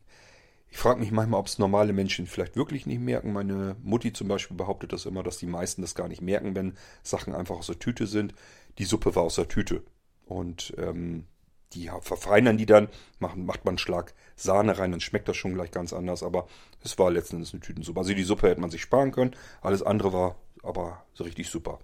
[0.74, 3.32] Ich frage mich manchmal, ob es normale Menschen vielleicht wirklich nicht merken.
[3.32, 6.74] Meine Mutti zum Beispiel behauptet das immer, dass die meisten das gar nicht merken, wenn
[7.04, 8.34] Sachen einfach aus der Tüte sind.
[8.80, 9.84] Die Suppe war aus der Tüte.
[10.26, 11.28] Und ähm,
[11.74, 12.88] die verfeinern die dann,
[13.20, 16.24] machen, macht man Schlag Sahne rein, dann schmeckt das schon gleich ganz anders.
[16.24, 16.48] Aber
[16.84, 18.00] es war letzten Endes eine Tütensuppe.
[18.00, 19.36] Also die Suppe hätte man sich sparen können.
[19.62, 21.78] Alles andere war aber so richtig super.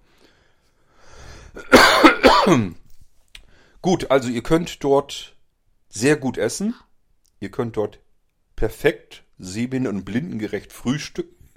[3.83, 5.35] gut, also ihr könnt dort
[5.89, 6.73] sehr gut essen.
[7.39, 7.99] Ihr könnt dort
[8.59, 11.47] perfekt sehbind- und blindengerecht frühstücken.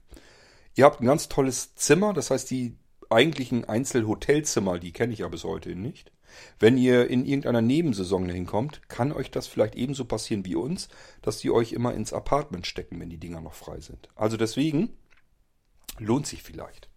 [0.77, 2.77] Ihr habt ein ganz tolles Zimmer, das heißt die
[3.11, 6.13] eigentlichen Einzelhotelzimmer, die kenne ich ja bis heute nicht.
[6.61, 10.89] Wenn ihr in irgendeiner Nebensaison hinkommt, kann euch das vielleicht ebenso passieren wie uns,
[11.23, 14.09] dass die euch immer ins Apartment stecken, wenn die Dinger noch frei sind.
[14.15, 14.97] Also deswegen
[15.99, 16.89] lohnt sich vielleicht.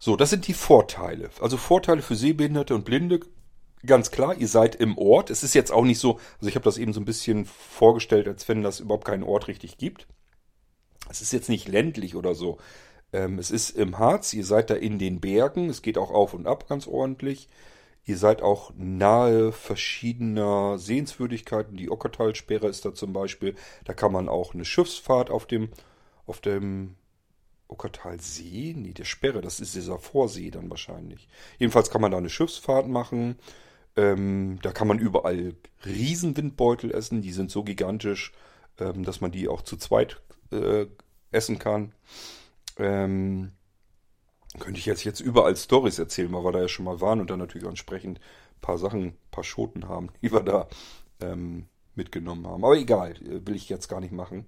[0.00, 1.30] So, das sind die Vorteile.
[1.40, 3.20] Also Vorteile für Sehbehinderte und Blinde
[3.86, 5.30] ganz klar, ihr seid im Ort.
[5.30, 8.28] Es ist jetzt auch nicht so, also ich habe das eben so ein bisschen vorgestellt,
[8.28, 10.06] als wenn das überhaupt keinen Ort richtig gibt.
[11.10, 12.58] Es ist jetzt nicht ländlich oder so.
[13.12, 16.34] Ähm, es ist im Harz, ihr seid da in den Bergen, es geht auch auf
[16.34, 17.48] und ab ganz ordentlich.
[18.06, 21.76] Ihr seid auch nahe verschiedener Sehenswürdigkeiten.
[21.76, 23.54] Die Ockertalsperre ist da zum Beispiel.
[23.84, 25.70] Da kann man auch eine Schiffsfahrt auf dem,
[26.26, 26.96] auf dem
[27.68, 28.74] Ockertalsee?
[28.76, 31.28] Nee, der Sperre, das ist dieser Vorsee dann wahrscheinlich.
[31.58, 33.36] Jedenfalls kann man da eine Schiffsfahrt machen.
[33.96, 35.54] Ähm, da kann man überall
[35.84, 37.22] Riesenwindbeutel essen.
[37.22, 38.32] Die sind so gigantisch,
[38.78, 40.86] ähm, dass man die auch zu zweit äh,
[41.30, 41.92] essen kann.
[42.78, 43.52] Ähm,
[44.58, 47.30] könnte ich jetzt, jetzt überall Stories erzählen, weil wir da ja schon mal waren und
[47.30, 50.68] dann natürlich entsprechend ein paar Sachen, ein paar Schoten haben, die wir da
[51.20, 52.64] ähm, mitgenommen haben.
[52.64, 54.46] Aber egal, äh, will ich jetzt gar nicht machen.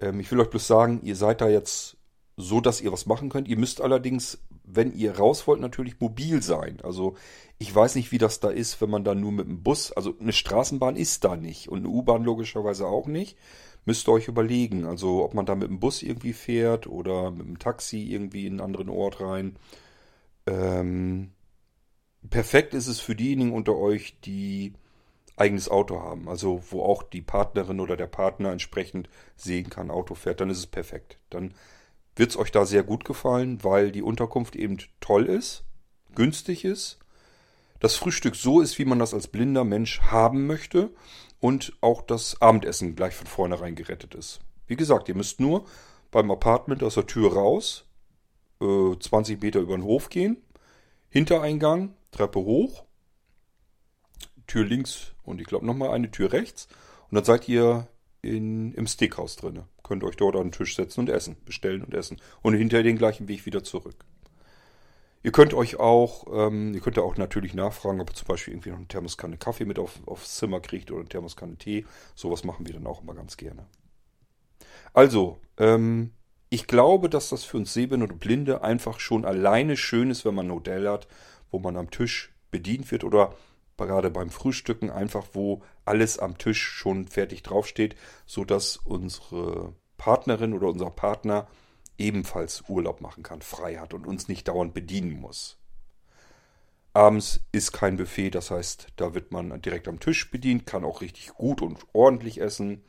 [0.00, 1.96] Ähm, ich will euch bloß sagen, ihr seid da jetzt
[2.36, 3.48] so, dass ihr was machen könnt.
[3.48, 6.78] Ihr müsst allerdings wenn ihr raus wollt, natürlich mobil sein.
[6.82, 7.14] Also
[7.58, 10.14] ich weiß nicht, wie das da ist, wenn man da nur mit dem Bus, also
[10.18, 13.38] eine Straßenbahn ist da nicht und eine U-Bahn logischerweise auch nicht.
[13.84, 17.46] Müsst ihr euch überlegen, also ob man da mit dem Bus irgendwie fährt oder mit
[17.46, 19.56] dem Taxi irgendwie in einen anderen Ort rein.
[20.46, 21.32] Ähm,
[22.28, 24.72] perfekt ist es für diejenigen unter euch, die
[25.36, 30.14] eigenes Auto haben, also wo auch die Partnerin oder der Partner entsprechend sehen kann, Auto
[30.14, 31.18] fährt, dann ist es perfekt.
[31.28, 31.54] Dann
[32.16, 35.64] wird es euch da sehr gut gefallen, weil die Unterkunft eben toll ist,
[36.14, 36.98] günstig ist,
[37.80, 40.90] das Frühstück so ist, wie man das als blinder Mensch haben möchte
[41.40, 44.40] und auch das Abendessen gleich von vornherein gerettet ist.
[44.66, 45.66] Wie gesagt, ihr müsst nur
[46.10, 47.84] beim Apartment aus der Tür raus,
[48.60, 50.38] äh, 20 Meter über den Hof gehen,
[51.10, 52.84] Hintereingang, Treppe hoch,
[54.46, 56.68] Tür links und ich glaube nochmal eine Tür rechts
[57.10, 57.88] und dann seid ihr
[58.22, 59.66] in, im Steakhouse drinne.
[59.84, 62.16] Könnt euch dort an den Tisch setzen und essen, bestellen und essen.
[62.42, 64.04] Und hinterher den gleichen Weg wieder zurück.
[65.22, 68.52] Ihr könnt euch auch, ähm, ihr könnt ja auch natürlich nachfragen, ob ihr zum Beispiel
[68.52, 71.86] irgendwie noch eine Thermoskanne Kaffee mit auf, aufs Zimmer kriegt oder eine Thermoskanne Tee.
[72.14, 73.66] Sowas machen wir dann auch immer ganz gerne.
[74.92, 76.12] Also, ähm,
[76.50, 80.34] ich glaube, dass das für uns Sehbehinderte und Blinde einfach schon alleine schön ist, wenn
[80.34, 81.08] man ein Hotel hat,
[81.50, 83.34] wo man am Tisch bedient wird oder
[83.76, 90.54] gerade beim Frühstücken einfach, wo alles am Tisch schon fertig draufsteht, so dass unsere Partnerin
[90.54, 91.46] oder unser Partner
[91.98, 95.58] ebenfalls Urlaub machen kann, frei hat und uns nicht dauernd bedienen muss.
[96.92, 101.00] Abends ist kein Buffet, das heißt, da wird man direkt am Tisch bedient, kann auch
[101.00, 102.84] richtig gut und ordentlich essen.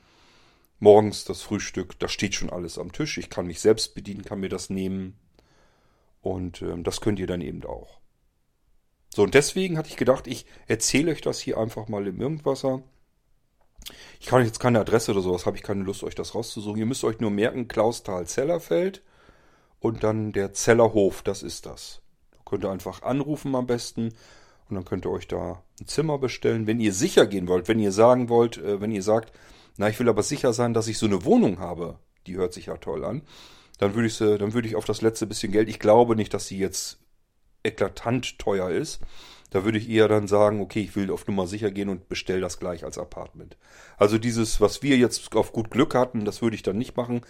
[0.79, 3.17] Morgens das Frühstück, da steht schon alles am Tisch.
[3.17, 5.17] Ich kann mich selbst bedienen, kann mir das nehmen.
[6.21, 7.99] Und ähm, das könnt ihr dann eben auch.
[9.15, 12.83] So, und deswegen hatte ich gedacht, ich erzähle euch das hier einfach mal im Irgendwasser.
[14.19, 16.77] Ich kann euch jetzt keine Adresse oder sowas, habe ich keine Lust, euch das rauszusuchen.
[16.77, 19.03] Ihr müsst euch nur merken, Klausthal-Zellerfeld
[19.79, 22.01] und dann der Zellerhof, das ist das.
[22.31, 24.09] Da könnt ihr einfach anrufen am besten
[24.67, 26.67] und dann könnt ihr euch da ein Zimmer bestellen.
[26.67, 29.31] Wenn ihr sicher gehen wollt, wenn ihr sagen wollt, äh, wenn ihr sagt,
[29.77, 32.65] na, ich will aber sicher sein, dass ich so eine Wohnung habe, die hört sich
[32.65, 33.21] ja toll an,
[33.77, 36.47] dann würde ich dann würde ich auf das letzte bisschen Geld, ich glaube nicht, dass
[36.47, 36.99] sie jetzt
[37.65, 39.01] eklatant teuer ist,
[39.49, 42.41] da würde ich eher dann sagen, okay, ich will auf Nummer sicher gehen und bestelle
[42.41, 43.57] das gleich als Apartment.
[43.97, 47.21] Also dieses, was wir jetzt auf gut Glück hatten, das würde ich dann nicht machen.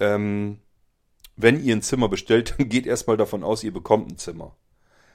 [0.00, 0.58] Ähm,
[1.36, 4.56] wenn ihr ein Zimmer bestellt, dann geht erstmal davon aus, ihr bekommt ein Zimmer.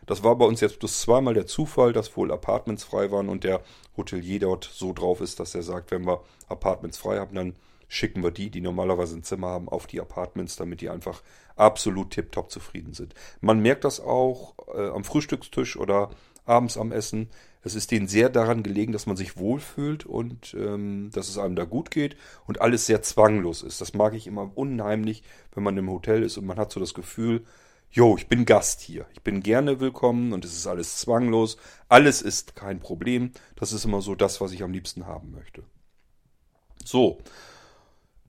[0.05, 3.43] Das war bei uns jetzt bloß zweimal der Zufall, dass wohl Apartments frei waren und
[3.43, 3.61] der
[3.95, 7.55] Hotelier dort so drauf ist, dass er sagt, wenn wir Apartments frei haben, dann
[7.89, 11.21] schicken wir die, die normalerweise ein Zimmer haben, auf die Apartments, damit die einfach
[11.57, 13.15] absolut tiptop zufrieden sind.
[13.41, 16.11] Man merkt das auch äh, am Frühstückstisch oder
[16.45, 17.29] abends am Essen.
[17.61, 21.55] Es ist denen sehr daran gelegen, dass man sich wohlfühlt und ähm, dass es einem
[21.55, 22.15] da gut geht
[22.47, 23.81] und alles sehr zwanglos ist.
[23.81, 25.23] Das mag ich immer unheimlich,
[25.53, 27.43] wenn man im Hotel ist und man hat so das Gefühl,
[27.89, 29.07] jo, ich bin Gast hier.
[29.13, 31.57] Ich bin gerne willkommen und es ist alles zwanglos.
[31.89, 33.31] Alles ist kein Problem.
[33.55, 35.63] Das ist immer so das, was ich am liebsten haben möchte.
[36.85, 37.19] So.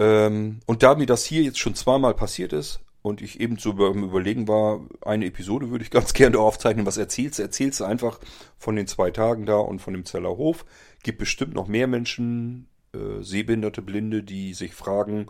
[0.01, 3.71] Ähm, und da mir das hier jetzt schon zweimal passiert ist, und ich eben zu
[3.71, 6.87] überlegen war, eine Episode würde ich ganz gerne aufzeichnen.
[6.87, 7.43] Was erzählst du?
[7.43, 8.21] Erzählst du einfach
[8.59, 10.65] von den zwei Tagen da und von dem Zellerhof.
[11.03, 15.27] Gibt bestimmt noch mehr Menschen, äh, Sehbehinderte, Blinde, die sich fragen,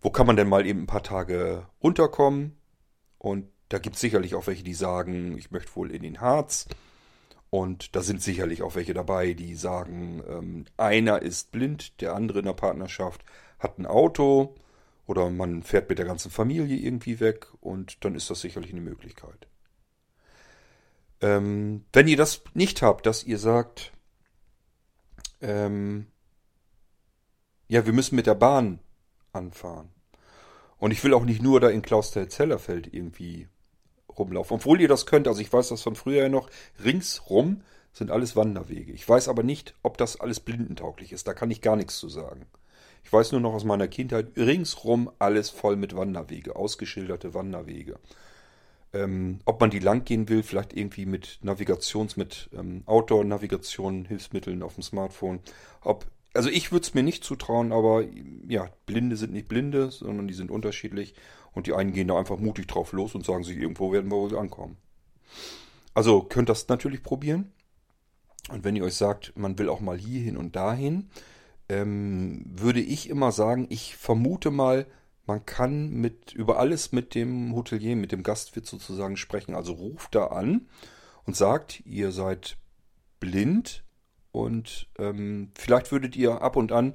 [0.00, 2.56] wo kann man denn mal eben ein paar Tage unterkommen?
[3.18, 6.66] Und da gibt es sicherlich auch welche, die sagen, ich möchte wohl in den Harz.
[7.50, 12.40] Und da sind sicherlich auch welche dabei, die sagen, ähm, einer ist blind, der andere
[12.40, 13.24] in der Partnerschaft
[13.60, 14.56] hat ein Auto
[15.06, 18.80] oder man fährt mit der ganzen Familie irgendwie weg und dann ist das sicherlich eine
[18.80, 19.46] Möglichkeit.
[21.20, 23.92] Ähm, wenn ihr das nicht habt, dass ihr sagt,
[25.40, 26.06] ähm,
[27.68, 28.80] ja, wir müssen mit der Bahn
[29.32, 29.90] anfahren.
[30.78, 33.48] Und ich will auch nicht nur da in Klausthal-Zellerfeld irgendwie
[34.18, 34.56] rumlaufen.
[34.56, 36.48] Obwohl ihr das könnt, also ich weiß das von früher noch,
[36.82, 38.92] ringsrum sind alles Wanderwege.
[38.92, 41.28] Ich weiß aber nicht, ob das alles blindentauglich ist.
[41.28, 42.46] Da kann ich gar nichts zu sagen.
[43.02, 47.98] Ich weiß nur noch aus meiner Kindheit, ringsrum alles voll mit Wanderwege, ausgeschilderte Wanderwege.
[48.92, 54.62] Ähm, ob man die lang gehen will, vielleicht irgendwie mit Navigations-, mit ähm, Outdoor-Navigation, Hilfsmitteln
[54.62, 55.40] auf dem Smartphone.
[55.82, 58.04] Ob, also ich würde es mir nicht zutrauen, aber
[58.48, 61.14] ja, Blinde sind nicht Blinde, sondern die sind unterschiedlich.
[61.52, 64.16] Und die einen gehen da einfach mutig drauf los und sagen sich, irgendwo werden wir
[64.16, 64.76] wohl ankommen.
[65.94, 67.52] Also könnt das natürlich probieren.
[68.50, 71.10] Und wenn ihr euch sagt, man will auch mal hierhin und dahin,
[71.70, 74.86] ähm, würde ich immer sagen, ich vermute mal,
[75.26, 79.54] man kann mit über alles mit dem Hotelier, mit dem Gastwirt sozusagen sprechen.
[79.54, 80.68] Also ruft da an
[81.26, 82.56] und sagt, ihr seid
[83.20, 83.84] blind
[84.32, 86.94] und ähm, vielleicht würdet ihr ab und an,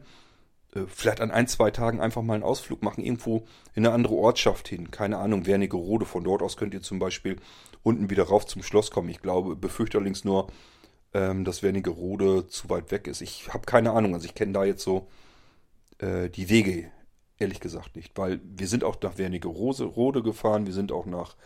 [0.74, 4.16] äh, vielleicht an ein, zwei Tagen einfach mal einen Ausflug machen, irgendwo in eine andere
[4.16, 4.92] Ortschaft hin.
[4.92, 6.06] Keine Ahnung, Wernigerode.
[6.06, 7.38] Von dort aus könnt ihr zum Beispiel
[7.82, 9.08] unten wieder rauf zum Schloss kommen.
[9.08, 10.48] Ich glaube, befürchte allerdings nur,
[11.16, 13.22] ähm, dass Wernigerode zu weit weg ist.
[13.22, 15.08] Ich habe keine Ahnung, also ich kenne da jetzt so
[16.00, 16.92] äh, die Wege,
[17.40, 21.38] ehrlich gesagt nicht, weil wir sind auch nach Wernigerode gefahren, wir sind auch nach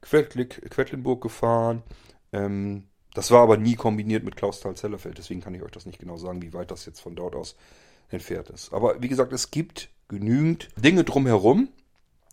[0.00, 1.82] Quedlinburg gefahren.
[2.32, 2.84] Ähm,
[3.14, 6.40] das war aber nie kombiniert mit Klausthal-Zellerfeld, deswegen kann ich euch das nicht genau sagen,
[6.40, 7.56] wie weit das jetzt von dort aus
[8.10, 8.72] entfernt ist.
[8.72, 11.70] Aber wie gesagt, es gibt genügend Dinge drumherum.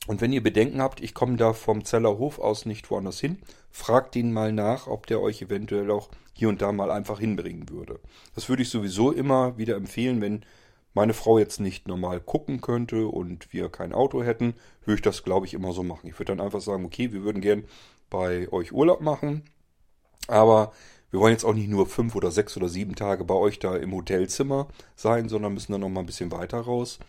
[0.08, 3.40] Und wenn ihr Bedenken habt, ich komme da vom Zellerhof aus nicht woanders hin,
[3.72, 7.70] fragt ihn mal nach, ob der euch eventuell auch hier und da mal einfach hinbringen
[7.70, 8.00] würde.
[8.36, 10.46] Das würde ich sowieso immer wieder empfehlen, wenn
[10.94, 15.24] meine Frau jetzt nicht normal gucken könnte und wir kein Auto hätten, würde ich das,
[15.24, 16.08] glaube ich, immer so machen.
[16.08, 17.64] Ich würde dann einfach sagen, okay, wir würden gern
[18.10, 19.44] bei euch Urlaub machen,
[20.28, 20.72] aber
[21.10, 23.76] wir wollen jetzt auch nicht nur fünf oder sechs oder sieben Tage bei euch da
[23.76, 27.00] im Hotelzimmer sein, sondern müssen dann noch mal ein bisschen weiter raus.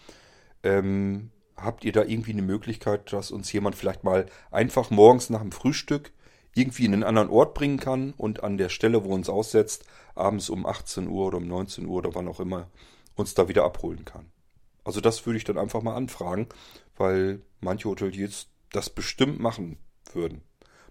[0.62, 5.40] Ähm, habt ihr da irgendwie eine Möglichkeit, dass uns jemand vielleicht mal einfach morgens nach
[5.40, 6.12] dem Frühstück
[6.54, 10.48] irgendwie in einen anderen Ort bringen kann und an der Stelle, wo uns aussetzt, abends
[10.50, 12.68] um 18 Uhr oder um 19 Uhr oder wann auch immer
[13.16, 14.30] uns da wieder abholen kann.
[14.84, 16.48] Also das würde ich dann einfach mal anfragen,
[16.96, 19.78] weil manche Hoteliers das bestimmt machen
[20.12, 20.42] würden.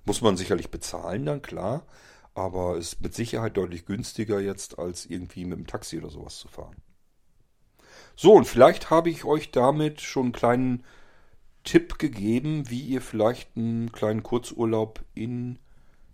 [0.05, 1.85] Muss man sicherlich bezahlen dann, klar,
[2.33, 6.47] aber ist mit Sicherheit deutlich günstiger jetzt, als irgendwie mit dem Taxi oder sowas zu
[6.47, 6.75] fahren.
[8.15, 10.83] So, und vielleicht habe ich euch damit schon einen kleinen
[11.63, 15.59] Tipp gegeben, wie ihr vielleicht einen kleinen Kurzurlaub in,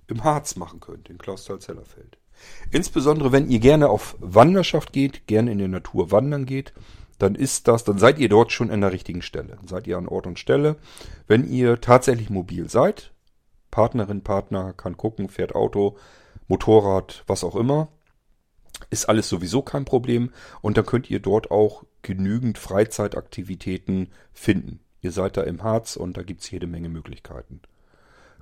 [0.08, 2.18] im Harz machen könnt, in Klausthal-Zellerfeld.
[2.72, 6.74] Insbesondere wenn ihr gerne auf Wanderschaft geht, gerne in der Natur wandern geht,
[7.18, 9.58] dann ist das, dann seid ihr dort schon an der richtigen Stelle.
[9.58, 10.78] Dann seid ihr an Ort und Stelle.
[11.28, 13.12] Wenn ihr tatsächlich mobil seid,
[13.72, 15.98] Partnerin, Partner kann gucken, fährt Auto,
[16.48, 17.90] Motorrad, was auch immer.
[18.90, 20.32] Ist alles sowieso kein Problem.
[20.62, 24.80] Und dann könnt ihr dort auch genügend Freizeitaktivitäten finden.
[25.02, 27.62] Ihr seid da im Harz und da gibt's jede Menge Möglichkeiten.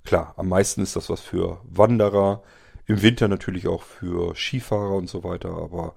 [0.03, 2.41] Klar, am meisten ist das was für Wanderer,
[2.85, 5.95] im Winter natürlich auch für Skifahrer und so weiter, aber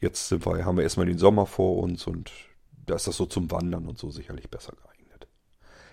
[0.00, 2.30] jetzt sind wir, haben wir erstmal den Sommer vor uns und
[2.86, 5.26] da ist das so zum Wandern und so sicherlich besser geeignet.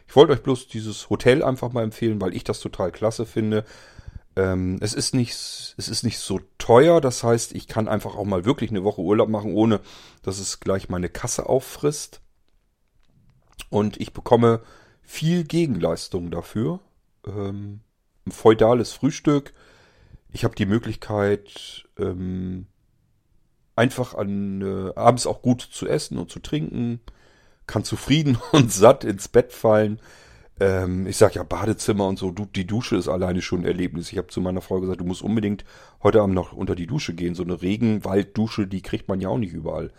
[0.08, 3.64] Ich wollte euch bloß dieses Hotel einfach mal empfehlen, weil ich das total klasse finde.
[4.36, 6.42] Ähm, es, ist nicht, es ist nicht so
[6.72, 9.82] teuer, das heißt, ich kann einfach auch mal wirklich eine Woche Urlaub machen, ohne
[10.24, 12.22] dass es gleich meine Kasse auffrisst.
[13.70, 14.62] Und ich bekomme
[15.02, 16.80] viel Gegenleistung dafür.
[17.28, 17.82] Ähm,
[18.26, 19.54] ein feudales Frühstück,
[20.32, 22.68] ich habe die Möglichkeit, ähm,
[23.76, 27.02] einfach an äh, abends auch gut zu essen und zu trinken,
[27.68, 30.00] kann zufrieden und satt ins Bett fallen.
[30.62, 34.12] Ähm, ich sag ja Badezimmer und so, du, die Dusche ist alleine schon ein Erlebnis.
[34.12, 35.66] Ich habe zu meiner Frau gesagt, du musst unbedingt
[36.04, 37.34] heute Abend noch unter die Dusche gehen.
[37.34, 39.92] So eine Regenwalddusche, die kriegt man ja auch nicht überall.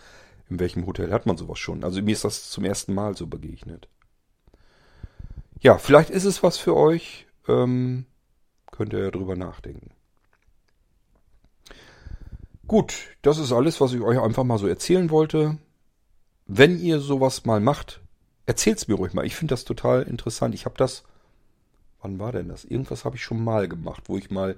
[0.48, 1.82] In welchem Hotel hat man sowas schon?
[1.82, 3.88] Also mir ist das zum ersten Mal so begegnet.
[5.60, 7.26] Ja, vielleicht ist es was für euch.
[7.48, 8.06] Ähm,
[8.70, 9.90] könnt ihr ja drüber nachdenken.
[12.68, 15.58] Gut, das ist alles, was ich euch einfach mal so erzählen wollte.
[16.46, 18.01] Wenn ihr sowas mal macht,
[18.46, 19.26] erzählt's mir ruhig mal.
[19.26, 20.54] Ich finde das total interessant.
[20.54, 21.04] Ich habe das.
[22.00, 22.64] Wann war denn das?
[22.64, 24.56] Irgendwas habe ich schon mal gemacht, wo ich mal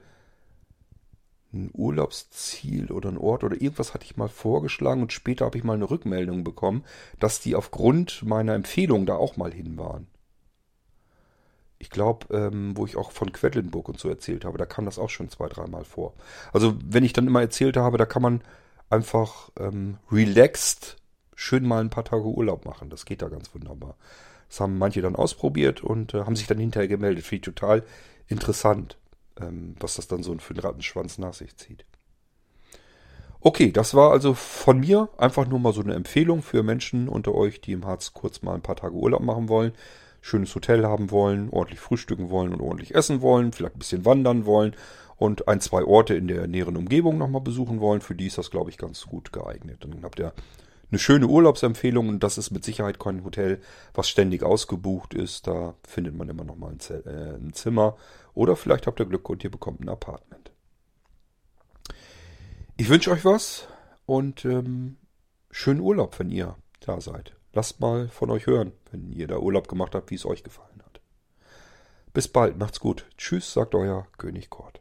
[1.52, 5.64] ein Urlaubsziel oder ein Ort oder irgendwas hatte ich mal vorgeschlagen und später habe ich
[5.64, 6.84] mal eine Rückmeldung bekommen,
[7.20, 10.08] dass die aufgrund meiner Empfehlung da auch mal hin waren
[11.84, 14.98] ich glaube, ähm, wo ich auch von Quedlinburg und so erzählt habe, da kam das
[14.98, 16.14] auch schon zwei, dreimal vor.
[16.52, 18.40] Also wenn ich dann immer erzählt habe, da kann man
[18.88, 20.96] einfach ähm, relaxed
[21.34, 22.90] schön mal ein paar Tage Urlaub machen.
[22.90, 23.96] Das geht da ganz wunderbar.
[24.48, 27.24] Das haben manche dann ausprobiert und äh, haben sich dann hinterher gemeldet.
[27.24, 27.82] Finde ich total
[28.28, 28.96] interessant,
[29.40, 31.84] ähm, was das dann so für einen Rattenschwanz nach sich zieht.
[33.40, 37.34] Okay, das war also von mir einfach nur mal so eine Empfehlung für Menschen unter
[37.34, 39.72] euch, die im Harz kurz mal ein paar Tage Urlaub machen wollen
[40.24, 44.46] schönes Hotel haben wollen, ordentlich frühstücken wollen und ordentlich essen wollen, vielleicht ein bisschen wandern
[44.46, 44.74] wollen
[45.16, 48.50] und ein, zwei Orte in der näheren Umgebung nochmal besuchen wollen, für die ist das,
[48.50, 49.84] glaube ich, ganz gut geeignet.
[49.84, 50.32] Dann habt ihr
[50.94, 53.60] eine schöne Urlaubsempfehlung und das ist mit Sicherheit kein Hotel,
[53.94, 55.48] was ständig ausgebucht ist.
[55.48, 57.96] Da findet man immer nochmal ein, äh, ein Zimmer
[58.32, 60.52] oder vielleicht habt ihr Glück und ihr bekommt ein Apartment.
[62.76, 63.66] Ich wünsche euch was
[64.06, 64.96] und ähm,
[65.50, 67.34] schönen Urlaub, wenn ihr da seid.
[67.52, 70.80] Lasst mal von euch hören, wenn ihr da Urlaub gemacht habt, wie es euch gefallen
[70.84, 71.00] hat.
[72.12, 73.06] Bis bald, macht's gut.
[73.18, 74.80] Tschüss, sagt euer König Kort.